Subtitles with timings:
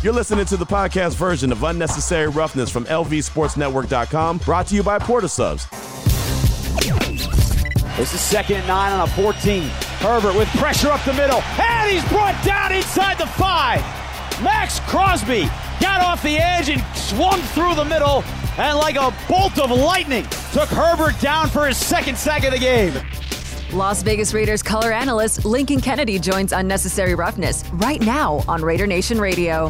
[0.00, 5.00] You're listening to the podcast version of Unnecessary Roughness from LVSportsNetwork.com, brought to you by
[5.00, 5.66] Porta Subs.
[7.96, 9.64] This is second and nine on a 14.
[9.98, 13.80] Herbert with pressure up the middle, and he's brought down inside the five.
[14.40, 15.48] Maxx Crosby
[15.80, 18.22] got off the edge and swung through the middle,
[18.56, 22.58] and like a bolt of lightning, took Herbert down for his second sack of the
[22.60, 22.92] game.
[23.72, 29.20] Las Vegas Raiders color analyst Lincoln Kennedy joins Unnecessary Roughness right now on Raider Nation
[29.20, 29.68] Radio.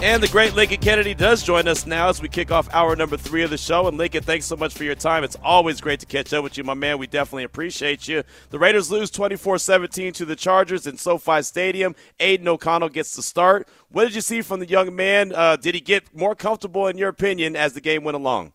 [0.00, 3.18] And the great Lincoln Kennedy does join us now as we kick off hour number
[3.18, 3.86] three of the show.
[3.86, 5.24] And Lincoln, thanks so much for your time.
[5.24, 6.96] It's always great to catch up with you, my man.
[6.96, 8.22] We definitely appreciate you.
[8.48, 11.94] The Raiders lose 24 17 to the Chargers in SoFi Stadium.
[12.18, 13.68] Aidan O'Connell gets the start.
[13.90, 15.34] What did you see from the young man?
[15.34, 18.54] Uh, did he get more comfortable, in your opinion, as the game went along?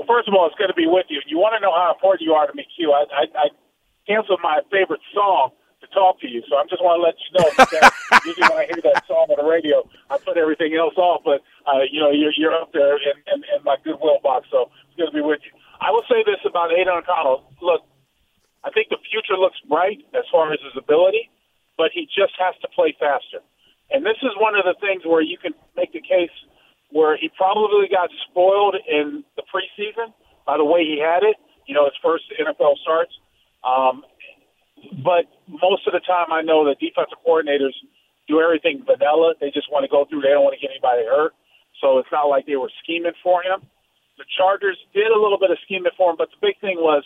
[0.00, 1.20] Well, first of all, it's good to be with you.
[1.20, 2.88] And you want to know how important you are to me, Q.
[2.88, 3.46] I, I, I
[4.08, 5.52] canceled my favorite song
[5.84, 7.92] to talk to you, so I just want to let you know that
[8.24, 11.20] usually when I hear that song on the radio, I put everything else off.
[11.20, 14.72] But uh, you know, you're you're up there in, in, in my goodwill box, so
[14.88, 15.52] it's good to be with you.
[15.84, 17.44] I will say this about Aidan O'Connell.
[17.60, 17.84] Look,
[18.64, 21.28] I think the future looks bright as far as his ability,
[21.76, 23.44] but he just has to play faster.
[23.92, 26.32] And this is one of the things where you can make the case
[26.90, 30.12] where he probably got spoiled in the preseason
[30.46, 31.36] by the way he had it.
[31.66, 33.14] You know, his first NFL starts.
[33.62, 34.02] Um,
[35.04, 37.76] but most of the time, I know that defensive coordinators
[38.26, 39.34] do everything vanilla.
[39.38, 40.22] They just want to go through.
[40.22, 41.34] They don't want to get anybody hurt.
[41.80, 43.62] So it's not like they were scheming for him.
[44.18, 47.04] The Chargers did a little bit of scheming for him, but the big thing was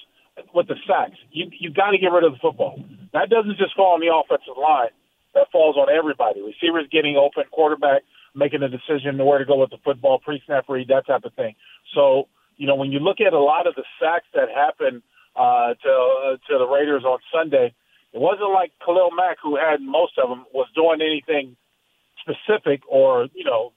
[0.53, 1.19] with the sacks.
[1.31, 2.83] You you got to get rid of the football.
[3.13, 4.91] That doesn't just fall on the offensive line.
[5.35, 6.43] That falls on everybody.
[6.43, 8.03] Receivers getting open, quarterback
[8.35, 11.55] making a decision where to go with the football, pre-snap read, that type of thing.
[11.95, 15.03] So, you know, when you look at a lot of the sacks that happened
[15.37, 17.75] uh, to uh, to the Raiders on Sunday,
[18.13, 21.57] it wasn't like Khalil Mack, who had most of them, was doing anything
[22.21, 23.73] specific or you know,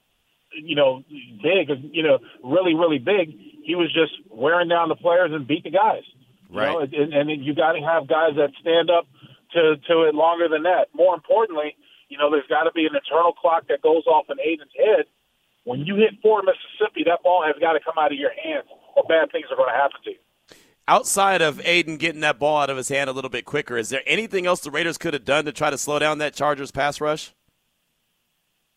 [0.52, 1.02] you know,
[1.42, 3.36] big, you know, really, really big.
[3.64, 6.04] He was just wearing down the players and beat the guys.
[6.50, 6.90] Right.
[6.90, 9.06] You know, and, and you got to have guys that stand up
[9.52, 10.88] to to it longer than that.
[10.94, 11.76] More importantly,
[12.08, 15.04] you know, there's got to be an internal clock that goes off in Aidan's head.
[15.64, 18.66] When you hit four Mississippi, that ball has got to come out of your hands,
[18.96, 20.16] or bad things are going to happen to you.
[20.88, 23.90] Outside of Aidan getting that ball out of his hand a little bit quicker, is
[23.90, 26.70] there anything else the Raiders could have done to try to slow down that Chargers
[26.70, 27.34] pass rush?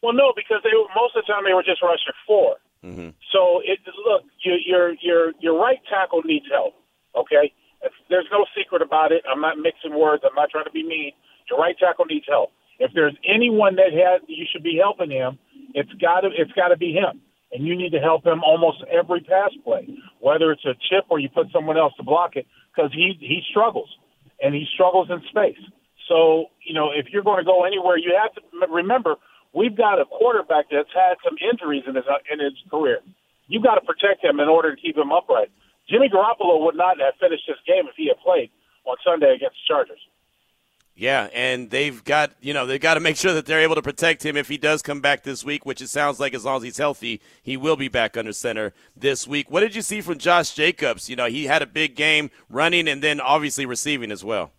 [0.03, 3.09] Well, no, because they most of the time they were just rushing 4 mm-hmm.
[3.31, 6.74] So it look, your your your your right tackle needs help.
[7.16, 7.53] Okay,
[8.09, 9.24] there's no secret about it.
[9.30, 10.24] I'm not mixing words.
[10.25, 11.13] I'm not trying to be mean.
[11.50, 12.52] Your right tackle needs help.
[12.81, 15.38] If there's anyone that has you should be helping him,
[15.78, 17.22] it's got to it's got to be him,
[17.52, 19.88] and you need to help him almost every pass play,
[20.19, 23.42] whether it's a chip or you put someone else to block it, because he he
[23.50, 23.90] struggles
[24.42, 25.62] and he struggles in space.
[26.09, 28.42] So you know if you're going to go anywhere, you have to
[28.74, 29.16] remember
[29.53, 33.00] we've got a quarterback that's had some injuries in his uh, in his career.
[33.48, 35.52] You've got to protect him in order to keep him upright.
[35.90, 38.50] Jimmy Garoppolo would not have finished this game if he had played
[38.86, 40.00] on Sunday against the Chargers.
[41.01, 43.81] Yeah, and they've got you know they've got to make sure that they're able to
[43.81, 46.57] protect him if he does come back this week, which it sounds like as long
[46.57, 49.50] as he's healthy, he will be back under center this week.
[49.50, 51.09] What did you see from Josh Jacobs?
[51.09, 54.51] You know, he had a big game running and then obviously receiving as well.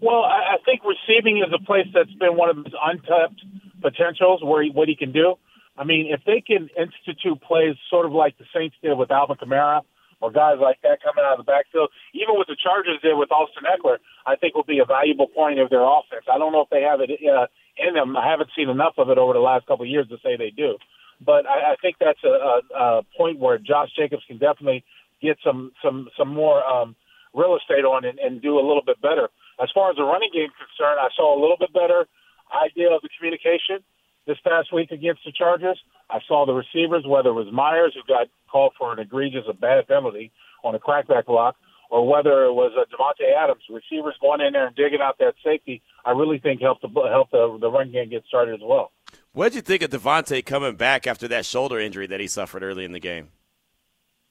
[0.00, 3.42] Well, I, think receiving is a place that's been one of his untapped
[3.82, 5.34] potentials where he, what he can do.
[5.76, 9.38] I mean, if they can institute plays sort of like the Saints did with Alvin
[9.38, 9.82] Kamara,
[10.20, 11.90] or guys like that coming out of the backfield.
[12.12, 15.58] Even what the Chargers did with Austin Ekeler, I think will be a valuable point
[15.58, 16.28] of their offense.
[16.30, 18.16] I don't know if they have it uh, in them.
[18.16, 20.50] I haven't seen enough of it over the last couple of years to say they
[20.50, 20.76] do.
[21.24, 24.84] But I, I think that's a, a, a point where Josh Jacobs can definitely
[25.20, 26.96] get some some some more um,
[27.34, 29.28] real estate on and, and do a little bit better.
[29.62, 32.08] As far as the running game concerned, I saw a little bit better
[32.50, 33.84] idea of the communication
[34.26, 35.78] this past week against the Chargers.
[36.08, 39.52] I saw the receivers, whether it was Meyers, who got called for an egregious, a
[39.52, 40.32] bad penalty
[40.64, 41.56] on a crackback block,
[41.90, 45.34] or whether it was uh, Davante Adams, receivers going in there and digging out that
[45.44, 48.92] safety, I really think helped the helped the, the run game get started as well.
[49.32, 52.62] What did you think of Davante coming back after that shoulder injury that he suffered
[52.62, 53.30] early in the game?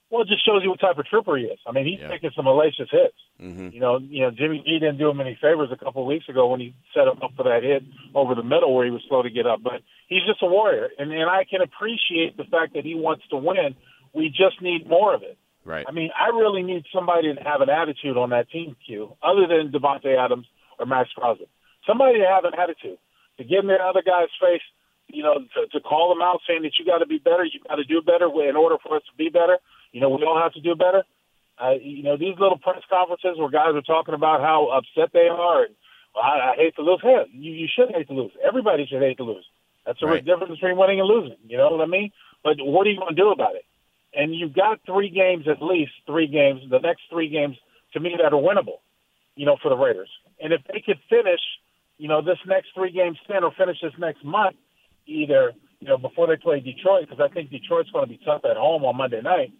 [0.09, 1.59] Well, it just shows you what type of trooper he is.
[1.67, 2.07] I mean, he's yeah.
[2.07, 3.17] taking some hellacious hits.
[3.39, 3.69] Mm-hmm.
[3.69, 6.27] You know, you know, Jimmy G didn't do him any favors a couple of weeks
[6.27, 7.83] ago when he set him up for that hit
[8.15, 9.61] over the middle where he was slow to get up.
[9.61, 13.23] But he's just a warrior, and and I can appreciate the fact that he wants
[13.29, 13.75] to win.
[14.13, 15.37] We just need more of it.
[15.63, 15.85] Right.
[15.87, 19.45] I mean, I really need somebody to have an attitude on that team, Q, other
[19.45, 20.47] than Davante Adams
[20.79, 21.45] or Maxx Crosby.
[21.85, 22.97] Somebody to have an attitude
[23.37, 24.65] to get in the other guy's face.
[25.11, 27.59] You know, to, to call them out saying that you got to be better, you
[27.67, 29.57] got to do better in order for us to be better
[29.91, 31.03] you know, we all have to do better.
[31.61, 35.27] Uh, you know, these little press conferences where guys are talking about how upset they
[35.27, 35.75] are and
[36.15, 36.99] well, I, I hate to lose.
[37.03, 38.31] Hey, you, you should hate to lose.
[38.45, 39.45] Everybody should hate to lose.
[39.85, 40.25] That's the Right.
[40.25, 41.37] difference between winning and losing.
[41.47, 42.11] You know what I mean?
[42.43, 43.65] But what are you going to do about it?
[44.13, 47.57] And you've got three games at least, three games, the next three games
[47.93, 48.79] to me that are winnable,
[49.35, 50.09] you know, for the Raiders.
[50.41, 51.41] And if they could finish,
[51.97, 54.55] you know, this next three game stint or finish this next month,
[55.05, 58.43] either, you know, before they play Detroit, because I think Detroit's going to be tough
[58.43, 59.55] at home on Monday night.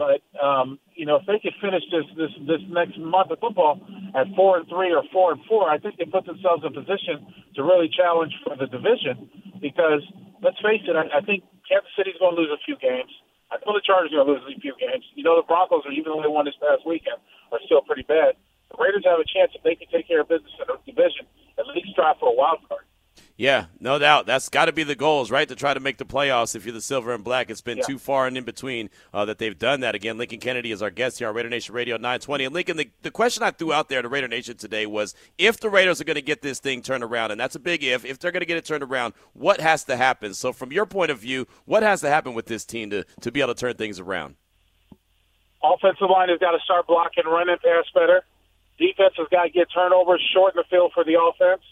[0.00, 3.76] But um, you know, if they could finish this this this next month of football
[4.16, 7.20] at four and three or four and four, I think they put themselves in position
[7.56, 9.28] to really challenge for the division.
[9.60, 10.00] Because
[10.40, 13.12] let's face it, I, I think Kansas City's going to lose a few games.
[13.52, 15.04] I know the Chargers are going to lose a few games.
[15.16, 17.20] You know, the Broncos, are even though they won this past weekend,
[17.52, 18.36] are still pretty bad.
[18.72, 21.24] The Raiders have a chance if they can take care of business in the division,
[21.56, 22.84] at least try for a wild card.
[23.40, 24.26] Yeah, no doubt.
[24.26, 25.48] That's got to be the goals, right?
[25.48, 27.50] To try to make the playoffs if you're the silver and black.
[27.50, 27.84] It's been Yeah.
[27.84, 29.94] too far and in between uh, that they've done that.
[29.94, 32.46] Again, Lincoln Kennedy is our guest here on Raider Nation Radio 920.
[32.46, 35.60] And Lincoln, the, the question I threw out there to Raider Nation today was if
[35.60, 38.04] the Raiders are going to get this thing turned around, and that's a big if,
[38.04, 40.34] if they're going to get it turned around, what has to happen?
[40.34, 43.30] So, from your point of view, what has to happen with this team to, to
[43.30, 44.34] be able to turn things around?
[45.62, 48.24] Offensive line has got to start blocking, running, pass better.
[48.78, 51.62] Defense has got to get turnovers, shorten the field for the offense.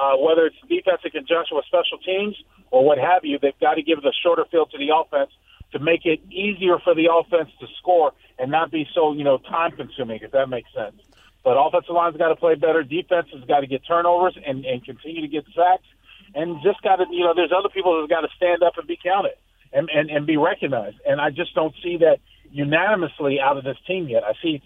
[0.00, 2.34] Uh, whether it's defense in conjunction with special teams
[2.70, 5.30] or what have you, they've got to give the shorter field to the offense
[5.72, 9.36] to make it easier for the offense to score and not be so, you know,
[9.36, 10.96] time consuming, if that makes sense.
[11.44, 12.82] But offensive line's got to play better.
[12.82, 15.86] Defense has got to get turnovers and, and continue to get sacks.
[16.34, 18.86] And just got to, you know, there's other people who've got to stand up and
[18.86, 19.34] be counted
[19.72, 20.96] and, and, and be recognized.
[21.04, 22.20] And I just don't see that
[22.50, 24.22] unanimously out of this team yet.
[24.24, 24.62] I see,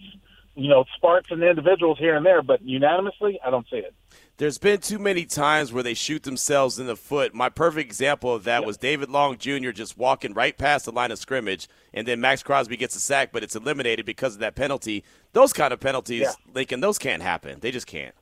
[0.55, 3.93] you know, sparks and individuals here and there, but unanimously, I don't see it.
[4.37, 7.33] There's been too many times where they shoot themselves in the foot.
[7.33, 9.71] My perfect example of that was David Long Jr.
[9.71, 13.29] just walking right past the line of scrimmage, and then Maxx Crosby gets a sack,
[13.31, 15.05] but it's eliminated because of that penalty.
[15.31, 16.31] Those kind of penalties, Yeah.
[16.53, 17.59] Lincoln, those can't happen.
[17.61, 18.13] They just can't.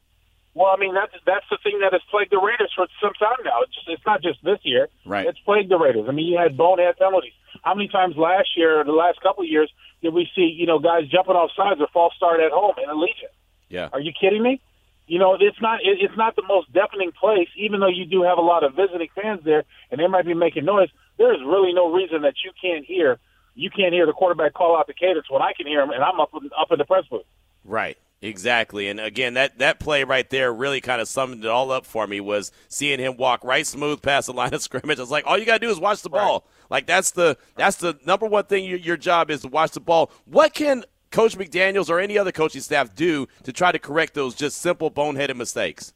[0.55, 3.37] Well, I mean that's that's the thing that has plagued the Raiders for some time
[3.43, 3.61] now.
[3.63, 4.87] It's it's not just this year.
[5.03, 5.25] Right.
[5.25, 6.05] It's plagued the Raiders.
[6.07, 7.33] I mean, you had bonehead penalties.
[7.63, 9.71] How many times last year or the last couple of years
[10.01, 12.89] did we see you know guys jumping off sides or false start at home in
[12.89, 13.33] Allegiant?
[13.69, 13.89] Yeah.
[13.91, 14.61] Are you kidding me?
[15.07, 18.23] You know, it's not it, it's not the most deafening place, even though you do
[18.23, 20.89] have a lot of visiting fans there, and they might be making noise.
[21.17, 23.19] There is really no reason that you can't hear
[23.55, 26.03] you can't hear the quarterback call out the cadence when I can hear him, and
[26.03, 27.25] I'm up in, up in the press booth.
[27.65, 27.97] Right.
[28.23, 28.87] Exactly.
[28.87, 32.07] And again, that, that play right there really kind of summed it all up for
[32.07, 34.97] me was seeing him walk right smooth past the line of scrimmage.
[34.97, 36.45] I was like, all you got to do is watch the ball.
[36.69, 39.79] Like that's the that's the number one thing your, your job is to watch the
[39.79, 40.09] ball.
[40.25, 44.33] What can Coach McDaniels or any other coaching staff do to try to correct those
[44.33, 45.93] just simple boneheaded mistakes?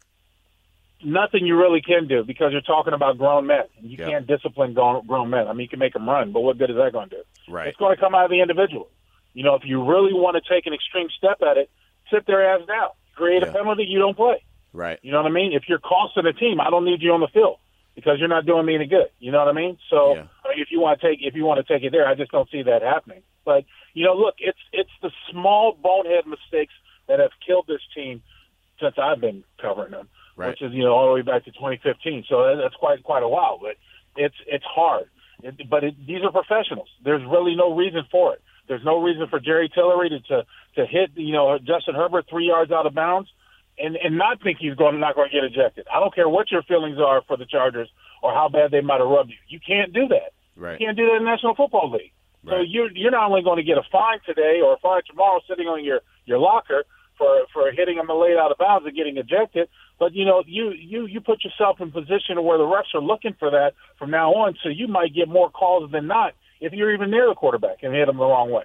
[1.04, 3.64] nothing you really can do because you're talking about grown men.
[3.82, 4.10] You Yeah.
[4.10, 5.48] can't discipline grown, grown men.
[5.48, 7.24] I mean, you can make them run, but what good is that going to do?
[7.48, 7.68] Right.
[7.68, 8.90] It's going to come out of the individual.
[9.36, 11.70] You know, if you really want to take an extreme step at it,
[12.12, 12.90] sit their ass down.
[13.16, 13.50] Create Yeah.
[13.50, 14.44] a penalty, you don't play.
[14.74, 15.00] Right.
[15.02, 15.54] You know what I mean?
[15.54, 17.58] If you're costing a team, I don't need you on the field
[17.96, 19.08] because you're not doing me any good.
[19.20, 19.78] You know what I mean?
[19.90, 20.24] So Yeah.
[20.46, 22.14] I mean, if you want to take if you want to take it there, I
[22.16, 23.24] just don't see that happening.
[23.46, 26.74] But you know, look, it's it's the small bonehead mistakes
[27.08, 28.22] that have killed this team
[28.80, 30.50] since I've been covering them, Right.
[30.50, 32.26] which is you know all the way back to 2015.
[32.30, 33.58] So that's quite quite a while.
[33.60, 33.78] But
[34.16, 35.06] it's it's hard.
[35.42, 36.90] It, but it, these are professionals.
[37.04, 38.42] There's really no reason for it.
[38.68, 42.48] There's no reason for Jerry Tillery to to, to hit you know Justin Herbert three
[42.48, 43.30] yards out of bounds
[43.78, 45.88] and and not think he's going not going to get ejected.
[45.94, 47.90] I don't care what your feelings are for the Chargers
[48.22, 49.38] or how bad they might have rubbed you.
[49.48, 50.34] You can't do that.
[50.56, 50.80] Right.
[50.80, 52.12] You can't do that in the National Football League.
[52.44, 52.52] Right.
[52.52, 55.40] So you're you're not only going to get a fine today or a fine tomorrow
[55.48, 56.84] sitting on your your locker
[57.18, 59.70] for for hitting them late out of bounds and getting ejected,
[60.00, 63.36] but you know you you you put yourself in position where the refs are looking
[63.38, 64.56] for that from now on.
[64.64, 67.94] So you might get more calls than not if you're even near the quarterback and
[67.94, 68.64] hit them the wrong way.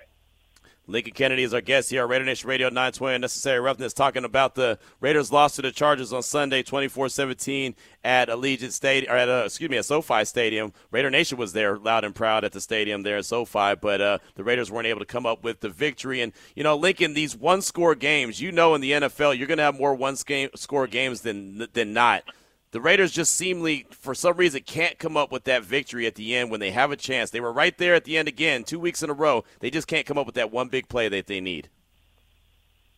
[0.88, 4.56] Lincoln Kennedy is our guest here on Raider Nation Radio 920 Necessary Roughness, talking about
[4.56, 9.44] the Raiders' loss to the Chargers on Sunday, 24-17 at Allegiant Stadium, or at uh,
[9.46, 10.72] excuse me, at SoFi Stadium.
[10.90, 14.18] Raider Nation was there, loud and proud at the stadium there at SoFi, but uh,
[14.34, 16.20] the Raiders weren't able to come up with the victory.
[16.20, 19.64] And you know, Lincoln, these one-score games, you know, in the NFL, you're going to
[19.64, 22.25] have more one-score games than than not.
[22.72, 26.34] The Raiders just seemingly, for some reason, can't come up with that victory at the
[26.34, 27.30] end when they have a chance.
[27.30, 29.44] They were right there at the end again, two weeks in a row.
[29.60, 31.68] They just can't come up with that one big play that they need.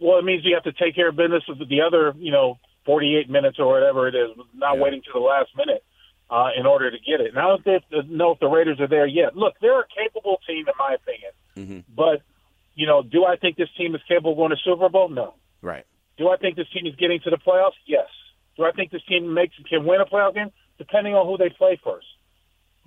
[0.01, 2.59] Well, it means you have to take care of business with the other, you know,
[2.87, 4.83] 48 minutes or whatever it is, not Yeah.
[4.83, 5.83] waiting to the last minute
[6.31, 7.29] uh, in order to get it.
[7.31, 9.37] And I don't think- know if the Raiders are there yet.
[9.37, 11.85] Look, they're a capable team, in my opinion.
[11.89, 12.23] But,
[12.77, 15.09] you know, do I think this team is capable of going to Super Bowl?
[15.09, 15.35] No.
[15.63, 15.85] Right.
[16.17, 17.73] Do I think this team is getting to the playoffs?
[17.87, 18.07] Yes.
[18.57, 20.51] Do I think this team makes can win a playoff game?
[20.79, 22.07] Depending on who they play first.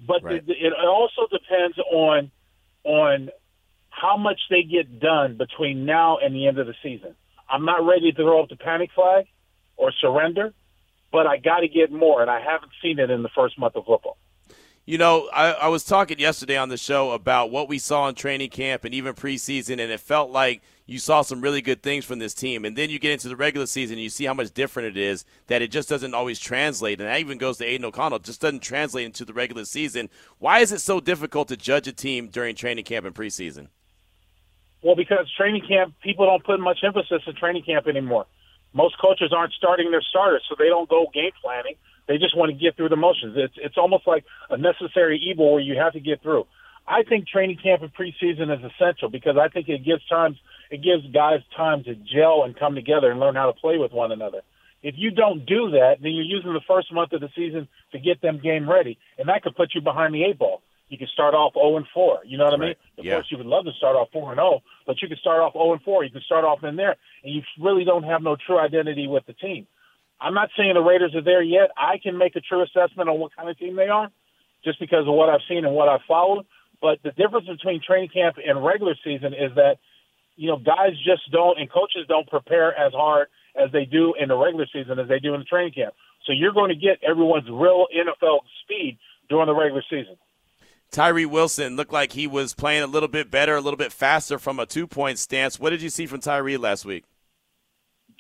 [0.06, 0.46] But Right.
[0.46, 2.32] the, it also depends on
[2.84, 3.30] on
[3.90, 7.16] how much they get done between now and the end of the season.
[7.50, 9.26] I'm not ready to throw up the panic flag
[9.76, 10.54] or surrender,
[11.12, 13.76] but I got to get more, and I haven't seen it in the first month
[13.76, 14.18] of football.
[14.86, 18.16] You know, I, I was talking yesterday on the show about what we saw in
[18.16, 22.06] training camp and even preseason, and it felt like you saw some really good things
[22.06, 22.64] from this team.
[22.64, 24.98] And then you get into the regular season and you see how much different it
[24.98, 27.00] is, that it just doesn't always translate.
[27.00, 30.10] And that even goes to Aidan O'Connell, just doesn't translate into the regular season.
[30.40, 33.68] Why is it so difficult to judge a team during training camp and preseason?
[34.82, 38.26] Well, because training camp, people don't put much emphasis in training camp anymore.
[38.74, 41.76] Most coaches aren't starting their starters, so they don't go game planning.
[42.08, 43.34] They just want to get through the motions.
[43.36, 46.46] It's it's almost like a necessary evil where you have to get through.
[46.88, 50.38] I think training camp and preseason is essential because I think it gives times
[50.70, 53.92] it gives guys time to gel and come together and learn how to play with
[53.92, 54.42] one another.
[54.84, 58.00] If you don't do that, then you're using the first month of the season to
[58.00, 60.62] get them game ready, and that could put you behind the eight ball.
[60.90, 62.22] You could start off 0 and 4.
[62.26, 62.76] You know what I mean?
[62.98, 63.16] Of yeah.
[63.16, 65.54] course, you would love to start off 4 and 0, but you could start off
[65.54, 66.06] 0 and 4.
[66.06, 69.26] You could start off in there, and you really don't have no true identity with
[69.26, 69.68] the team.
[70.22, 71.72] I'm not saying the Raiders are there yet.
[71.78, 74.10] I can make a true assessment on what kind of team they are,
[74.64, 76.46] just because of what I've seen and what I've followed.
[76.82, 79.78] But the difference between training camp and regular season is that,
[80.38, 84.30] you know, guys just don't and coaches don't prepare as hard as they do in
[84.30, 85.94] the regular season as they do in the training camp.
[86.26, 90.16] So you're going to get everyone's real NFL speed during the regular season.
[90.92, 94.40] Tyree Wilson looked like he was playing a little bit better, a little bit faster
[94.40, 95.60] from a two point stance.
[95.60, 97.04] What did you see from Tyree last week?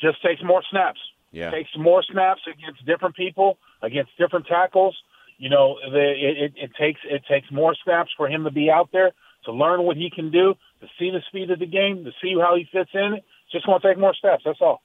[0.02, 1.00] Just takes more snaps.
[1.32, 1.52] Yeah.
[1.52, 4.98] Takes more snaps against different people, against different tackles.
[5.38, 8.70] You know, the, it, it, it takes it takes more snaps for him to be
[8.70, 9.12] out there
[9.48, 12.36] to learn what he can do, to see the speed of the game, to see
[12.40, 13.20] how he fits in.
[13.52, 14.44] Just going to take more steps.
[14.46, 14.82] That's all.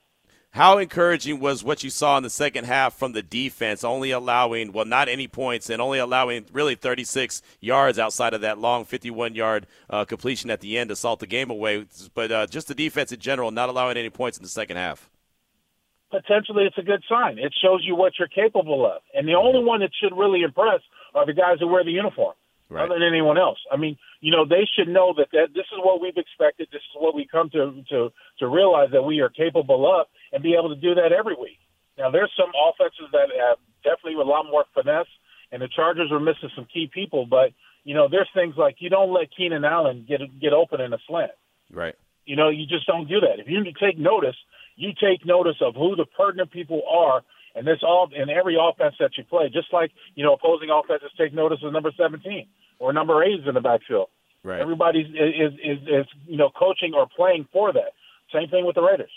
[0.51, 4.71] How encouraging was what you saw in the second half from the defense, only allowing,
[4.71, 9.33] well, not any points, and only allowing really 36 yards outside of that long 51
[9.33, 11.85] yard uh, completion at the end to salt the game away.
[12.13, 15.09] But uh, just the defense in general, not allowing any points in the second half.
[16.11, 17.39] Potentially, it's a good sign.
[17.39, 19.01] It shows you what you're capable of.
[19.15, 20.81] And the only one that should really impress
[21.15, 22.35] are the guys who wear the uniform
[22.69, 22.85] right.
[22.85, 23.59] other than anyone else.
[23.71, 26.69] I mean, you know, they should know that, that this is what we've expected.
[26.71, 30.43] This is what we come to, to, to realize that we are capable of and
[30.43, 31.59] be able to do that every week.
[31.97, 35.11] Now, there's some offenses that have definitely a lot more finesse,
[35.51, 37.25] and the Chargers are missing some key people.
[37.25, 37.53] But
[37.83, 40.97] you know, there's things like you don't let Keenan Allen get get open in a
[41.07, 41.31] slant.
[41.71, 41.95] Right.
[42.25, 43.39] You know, you just don't do that.
[43.39, 44.35] If you take notice,
[44.75, 47.21] you take notice of who the pertinent people are,
[47.55, 49.49] and this all in every offense that you play.
[49.49, 52.47] Just like you know, opposing offenses take notice of number 17
[52.79, 54.09] or number eight is in the backfield.
[54.43, 54.59] Right.
[54.59, 57.93] Everybody's is, is is you know coaching or playing for that.
[58.33, 59.11] Same thing with the Raiders.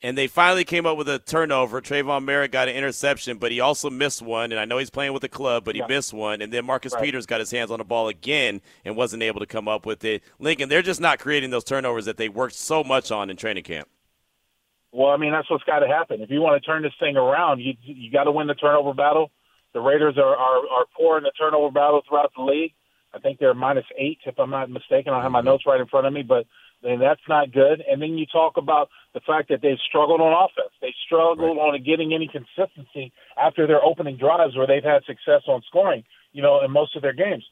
[0.00, 1.80] And they finally came up with a turnover.
[1.80, 4.52] Tre'von Moehrig got an interception, but he also missed one.
[4.52, 5.88] And I know he's playing with the club, but he yeah.
[5.88, 6.40] missed one.
[6.40, 7.02] And then Marcus right.
[7.02, 10.04] Peters got his hands on the ball again and wasn't able to come up with
[10.04, 10.22] it.
[10.38, 13.64] Lincoln, they're just not creating those turnovers that they worked so much on in training
[13.64, 13.88] camp.
[14.92, 16.22] Well, I mean that's what's got to happen.
[16.22, 18.94] If you want to turn this thing around, you you got to win the turnover
[18.94, 19.30] battle.
[19.74, 22.72] The Raiders are, are are poor in the turnover battle throughout the league.
[23.12, 25.12] I think they're minus eight, if I'm not mistaken.
[25.12, 25.48] I have my mm-hmm.
[25.48, 26.46] notes right in front of me, but
[26.82, 27.82] then that's not good.
[27.90, 30.72] And then you talk about the fact that they've struggled on offense.
[30.80, 31.74] They struggled right.
[31.74, 36.42] on getting any consistency after their opening drives where they've had success on scoring, you
[36.42, 37.44] know, in most of their games.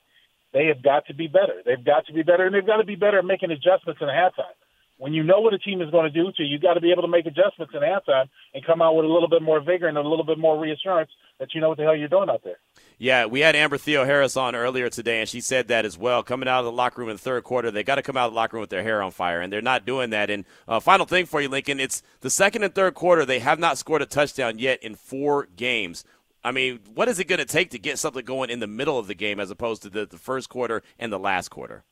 [0.53, 1.63] They have got to be better.
[1.65, 4.09] They've got to be better, and they've got to be better at making adjustments in
[4.09, 4.57] halftime
[4.99, 6.81] when you know what a team is going to do to you, you got to
[6.81, 9.61] be able to make adjustments in halftime and come out with a little bit more
[9.61, 12.31] vigor and a little bit more reassurance that you know what the hell you're doing
[12.31, 12.57] out there.
[12.99, 16.23] Yeah, we had Amber Theoharis on earlier today, and she said that as well.
[16.23, 18.29] Coming out of the locker room in the third quarter, they got to come out
[18.29, 20.31] of the locker room with their hair on fire, and they're not doing that.
[20.31, 23.27] And uh, final thing for you, Lincoln, it's the second and third quarter.
[23.27, 26.05] They have not scored a touchdown yet in four games.
[26.43, 28.99] I mean, what is it going to take to get something going in the middle
[28.99, 31.85] of the game as opposed to the, the first quarter and the last quarter?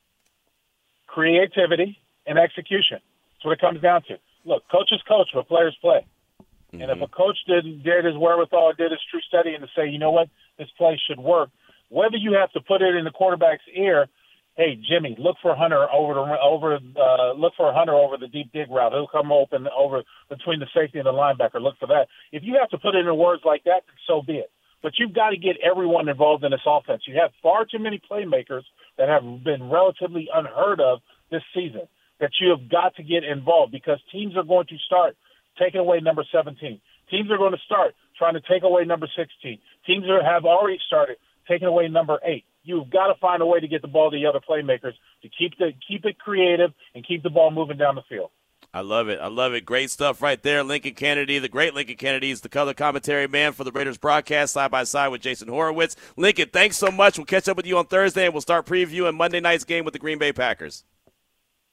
[1.07, 2.99] Creativity and execution.
[3.01, 4.19] That's what it comes down to.
[4.45, 6.07] Look, coaches coach, but players play.
[6.41, 6.83] Mm-hmm.
[6.83, 9.89] And if a coach didn't did his wherewithal, did his true study, and to say,
[9.89, 10.29] you know what,
[10.59, 11.51] this play should work,
[11.89, 14.09] whether you have to put it in the quarterback's ear,
[14.57, 18.53] hey Jimmy, look for Hunter over the over uh, look for Hunter over the deep
[18.53, 18.93] dig route.
[18.93, 21.61] He'll come open over between the safety and the linebacker.
[21.61, 22.07] Look for that.
[22.33, 24.51] If you have to put it in words like that, then so be it.
[24.83, 27.05] But you've got to get everyone involved in this offense.
[27.07, 28.63] You have far too many playmakers
[28.99, 31.01] that have been relatively unheard of
[31.31, 31.89] this season
[32.21, 35.17] that you have got to get involved because teams are going to start
[35.59, 36.81] taking away number 17.
[37.11, 39.59] Teams are going to start trying to take away number 16.
[39.87, 41.17] Teams are, have already started
[41.49, 42.45] taking away number 8.
[42.63, 45.29] You've got to find a way to get the ball to the other playmakers to
[45.29, 48.31] keep the keep it creative and keep the ball moving down the field.
[48.73, 49.21] I love it.
[49.21, 49.65] I love it.
[49.65, 50.65] Great stuff right there.
[50.65, 54.55] Lincoln Kennedy, the great Lincoln Kennedy, is the color commentary man for the Raiders broadcast,
[54.55, 55.95] side by side with Jason Horowitz.
[56.17, 57.17] Lincoln, thanks so much.
[57.17, 59.93] We'll catch up with you on Thursday, and we'll start previewing Monday night's game with
[59.93, 60.83] the Green Bay Packers.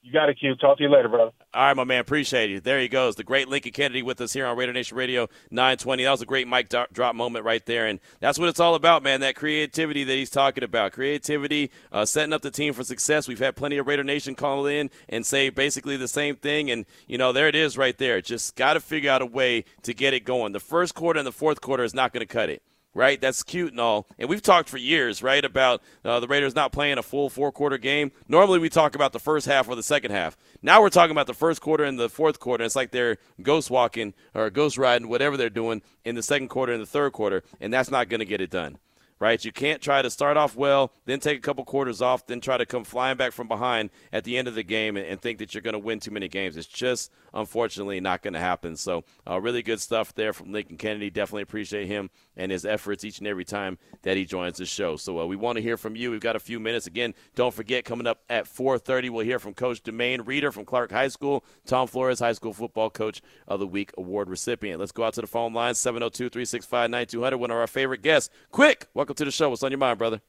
[0.03, 0.55] You got it, Q.
[0.55, 1.31] Talk to you later, brother.
[1.53, 1.99] All right, my man.
[1.99, 2.59] Appreciate you.
[2.59, 3.15] There he goes.
[3.15, 6.03] The great Lincoln Kennedy with us here on Raider Nation Radio 920.
[6.03, 7.85] That was a great mic drop moment right there.
[7.85, 9.21] And that's what it's all about, man.
[9.21, 10.93] That creativity that he's talking about.
[10.93, 13.27] Creativity, uh, setting up the team for success.
[13.27, 16.71] We've had plenty of Raider Nation call in and say basically the same thing.
[16.71, 18.21] And, you know, there it is right there.
[18.21, 20.53] Just got to figure out a way to get it going.
[20.53, 23.19] The first quarter and the fourth quarter is not going to cut it right?
[23.19, 24.07] That's cute and all.
[24.17, 27.51] And we've talked for years, right, about uh, the Raiders not playing a full four
[27.51, 28.11] quarter game.
[28.27, 30.37] Normally we talk about the first half or the second half.
[30.61, 32.63] Now we're talking about the first quarter and the fourth quarter.
[32.63, 36.73] It's like they're ghost walking or ghost riding, whatever they're doing in the second quarter
[36.73, 38.77] and the third quarter, and that's not going to get it done
[39.21, 39.45] right?
[39.45, 42.57] You can't try to start off well, then take a couple quarters off, then try
[42.57, 45.37] to come flying back from behind at the end of the game and, and think
[45.37, 46.57] that you're going to win too many games.
[46.57, 48.75] It's just unfortunately not going to happen.
[48.75, 51.11] So, uh, really good stuff there from Lincoln Kennedy.
[51.11, 52.09] Definitely appreciate him
[52.41, 54.97] and his efforts each and every time that he joins the show.
[54.97, 56.09] So, uh, we want to hear from you.
[56.09, 56.87] We've got a few minutes.
[56.87, 60.91] Again, don't forget, coming up at 4:30, we'll hear from Coach Deumaine Reeder from Clark
[60.91, 64.79] High School, Tom Flores, High School Football Coach of the Week award recipient.
[64.79, 67.37] Let's go out to the phone line 702-365-9200.
[67.37, 68.31] One of our favorite guests.
[68.51, 69.49] Quick, welcome to the show.
[69.49, 70.19] What's on your mind, brother?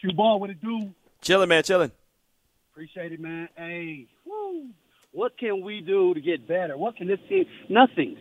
[0.00, 0.94] Q ball, what it do?
[1.20, 1.90] Chilling, man, chilling.
[2.72, 3.48] Appreciate it, man.
[3.56, 4.68] Hey, woo.
[5.10, 6.76] What can we do to get better?
[6.76, 7.46] What can this team?
[7.68, 8.16] Nothing.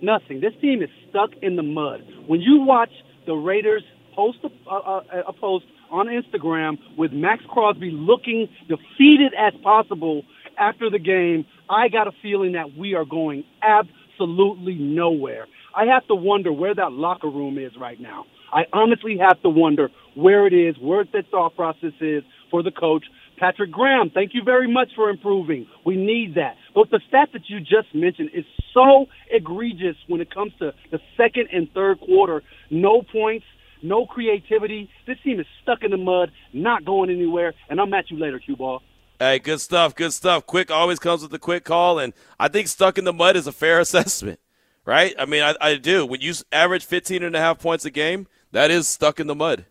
[0.00, 0.40] Nothing.
[0.40, 2.02] This team is stuck in the mud.
[2.26, 2.90] When you watch
[3.26, 3.82] the Raiders
[4.14, 10.22] post a, a, a post on Instagram with Maxx Crosby looking defeated as possible
[10.58, 15.46] after the game, I got a feeling that we are going absolutely nowhere.
[15.74, 18.24] I have to wonder where that locker room is right now.
[18.52, 22.70] I honestly have to wonder where it is, where the thought process is for the
[22.70, 23.04] coach.
[23.38, 25.66] Patrick Graham, thank you very much for improving.
[25.84, 26.56] We need that.
[26.74, 31.00] But the stat that you just mentioned is so egregious when it comes to the
[31.16, 32.42] second and third quarter.
[32.70, 33.46] No points,
[33.82, 34.90] no creativity.
[35.06, 37.54] This team is stuck in the mud, not going anywhere.
[37.68, 38.82] And I'm at you later, Q Ball.
[39.18, 40.46] Hey, good stuff, good stuff.
[40.46, 43.48] Quick always comes with a quick call, and I think stuck in the mud is
[43.48, 44.38] a fair assessment,
[44.84, 45.12] right?
[45.18, 46.06] I mean, I, I do.
[46.06, 49.34] When you average 15 and a half points a game, that is stuck in the
[49.34, 49.66] mud.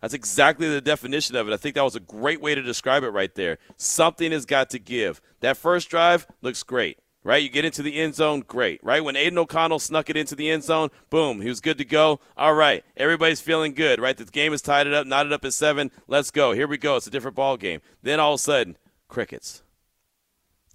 [0.00, 1.52] That's exactly the definition of it.
[1.52, 3.58] I think that was a great way to describe it right there.
[3.76, 5.20] Something has got to give.
[5.40, 7.42] That first drive looks great, right?
[7.42, 9.02] You get into the end zone, great, right?
[9.02, 12.20] When Aidan O'Connell snuck it into the end zone, boom, he was good to go.
[12.36, 14.16] All right, everybody's feeling good, right?
[14.16, 15.90] The game is tied it up, knotted up at seven.
[16.06, 16.52] Let's go.
[16.52, 16.96] Here we go.
[16.96, 17.80] It's a different ball game.
[18.02, 18.76] Then all of a sudden,
[19.08, 19.62] crickets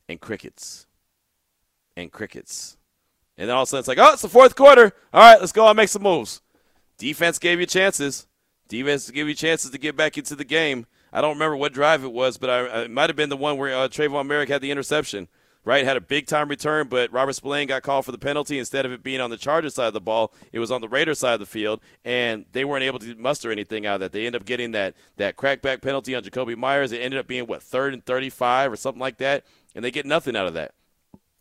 [0.09, 0.87] and crickets
[1.95, 2.77] and crickets.
[3.37, 4.93] And then all of a sudden it's like, oh, it's the fourth quarter.
[5.13, 6.41] All right, let's go and make some moves.
[6.97, 8.27] Defense gave you chances.
[8.67, 10.85] Defense gave you chances to get back into the game.
[11.11, 13.57] I don't remember what drive it was, but I, it might have been the one
[13.57, 15.27] where uh, Tre'von Moehrig had the interception.
[15.65, 18.59] Right, had a big time return, but Robert Spillane got called for the penalty.
[18.59, 20.89] Instead of it being on the Chargers side of the ball, it was on the
[20.89, 24.11] Raiders side of the field, and they weren't able to muster anything out of that.
[24.11, 26.91] They ended up getting that that crackback penalty on Jakobi Meyers.
[26.91, 30.05] It ended up being what third and thirty-five or something like that, and they get
[30.05, 30.73] nothing out of that.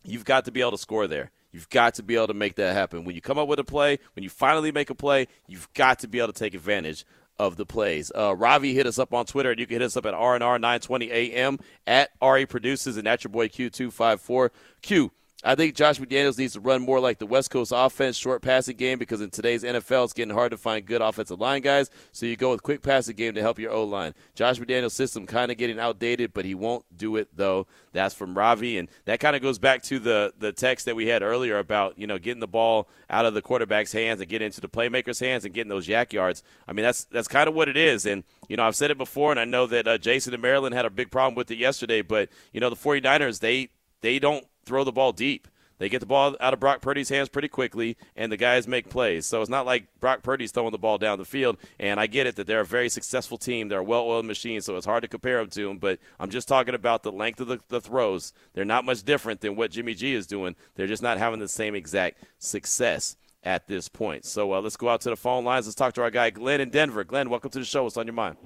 [0.05, 1.31] You've got to be able to score there.
[1.51, 3.03] You've got to be able to make that happen.
[3.03, 5.99] When you come up with a play, when you finally make a play, you've got
[5.99, 7.05] to be able to take advantage
[7.39, 8.11] of the plays.
[8.15, 10.59] Uh, Ravi hit us up on Twitter, and you can hit us up at RNR
[10.59, 14.49] 920 AM at RE Produces and at your boy Q254.
[14.81, 15.11] Q,
[15.43, 18.77] I think Josh McDaniels needs to run more like the West Coast offense, short passing
[18.77, 21.89] game, because in today's NFL, it's getting hard to find good offensive line guys.
[22.13, 24.13] So you go with quick passing game to help your O line.
[24.35, 27.67] Josh McDaniels' system kind of getting outdated, but he won't do it though.
[27.91, 31.07] That's from Ravi, and that kind of goes back to the the text that we
[31.07, 34.45] had earlier about you know getting the ball out of the quarterback's hands and getting
[34.45, 36.41] into the playmaker's hands and getting those YAC yards.
[36.67, 38.97] I mean that's that's kind of what it is, and you know I've said it
[38.97, 41.57] before, and I know that uh, Jason and Maryland had a big problem with it
[41.57, 43.69] yesterday, but you know the 49ers they
[44.01, 45.47] they don't throw the ball deep.
[45.79, 48.89] They get the ball out of Brock Purdy's hands pretty quickly, and the guys make
[48.89, 49.25] plays.
[49.25, 51.57] So it's not like Brock Purdy's throwing the ball down the field.
[51.79, 53.67] And I get it that they're a very successful team.
[53.67, 55.79] They're a well oiled machine, so it's hard to compare them to them.
[55.79, 58.33] But I'm just talking about the length of the, the throws.
[58.53, 60.55] They're not much different than what Jimmy G is doing.
[60.75, 64.23] They're just not having the same exact success at this point.
[64.23, 65.65] So uh, let's go out to the phone lines.
[65.65, 67.03] Let's talk to our guy, Glenn in Denver.
[67.03, 67.83] Glenn, welcome to the show.
[67.83, 68.37] What's on your mind?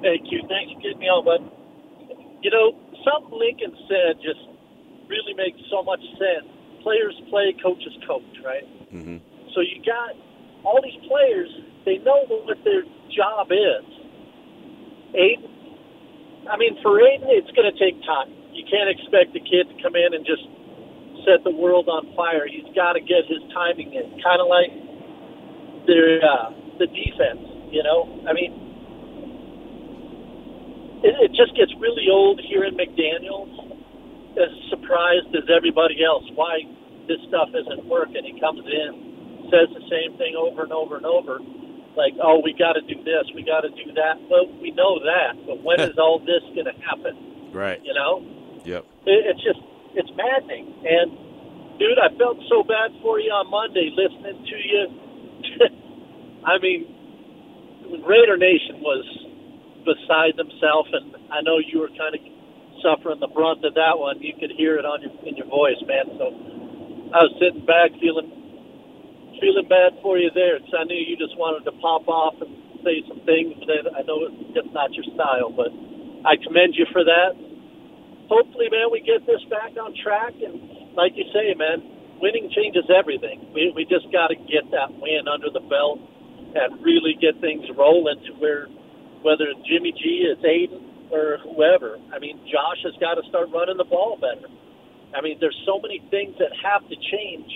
[0.00, 0.40] Thank you.
[0.48, 1.52] Thanks for getting me on, bud.
[2.40, 2.72] You know,
[3.04, 4.38] something Lincoln said just
[5.08, 6.46] really makes so much sense.
[6.82, 8.64] Players play, coaches coach, right?
[8.92, 9.18] Mm-hmm.
[9.54, 10.14] So you got
[10.64, 11.48] all these players,
[11.84, 13.84] they know what their job is.
[15.16, 15.48] Aidan,
[16.50, 18.32] I mean, for Aidan, it's going to take time.
[18.52, 20.44] You can't expect the kid to come in and just
[21.24, 22.46] set the world on fire.
[22.46, 24.72] He's got to get his timing in, kind of like
[25.86, 27.44] the uh, the defense.
[27.72, 28.52] You know, I mean,
[31.04, 33.67] it, it just gets really old here in McDaniel's
[34.38, 36.62] as surprised as everybody else why
[37.10, 38.22] this stuff isn't working.
[38.24, 41.40] He comes in, says the same thing over and over and over,
[41.96, 45.00] like, "Oh, we got to do this, we got to do that." Well, we know
[45.02, 47.50] that, but when is all this going to happen?
[47.52, 47.80] Right.
[47.82, 48.22] You know,
[48.64, 48.84] Yep.
[49.06, 49.60] it, it's just
[49.94, 50.68] it's maddening.
[50.84, 54.82] And dude, I felt so bad for you on Monday listening to you.
[56.44, 56.86] I mean,
[58.06, 59.04] Raider Nation was
[59.84, 62.20] beside themselves, and I know you were kind of
[62.82, 64.20] suffering the brunt of that one.
[64.22, 66.06] You could hear it on your in your voice, man.
[66.18, 66.26] So
[67.14, 68.30] I was sitting back feeling
[69.40, 70.58] feeling bad for you there.
[70.60, 72.50] Cause I knew you just wanted to pop off and
[72.84, 75.70] say some things that I know it's just not your style, but
[76.26, 77.36] I commend you for that.
[78.28, 81.84] Hopefully, man, we get this back on track, and like you say, man,
[82.20, 83.52] winning changes everything.
[83.54, 86.00] We we just got to get that win under the belt
[86.56, 88.68] and really get things rolling to where
[89.22, 91.98] whether Jimmy G is Aidan or whoever.
[92.12, 94.48] I mean, Josh has got to start running the ball better.
[95.14, 97.50] I mean, there's so many things that have to change.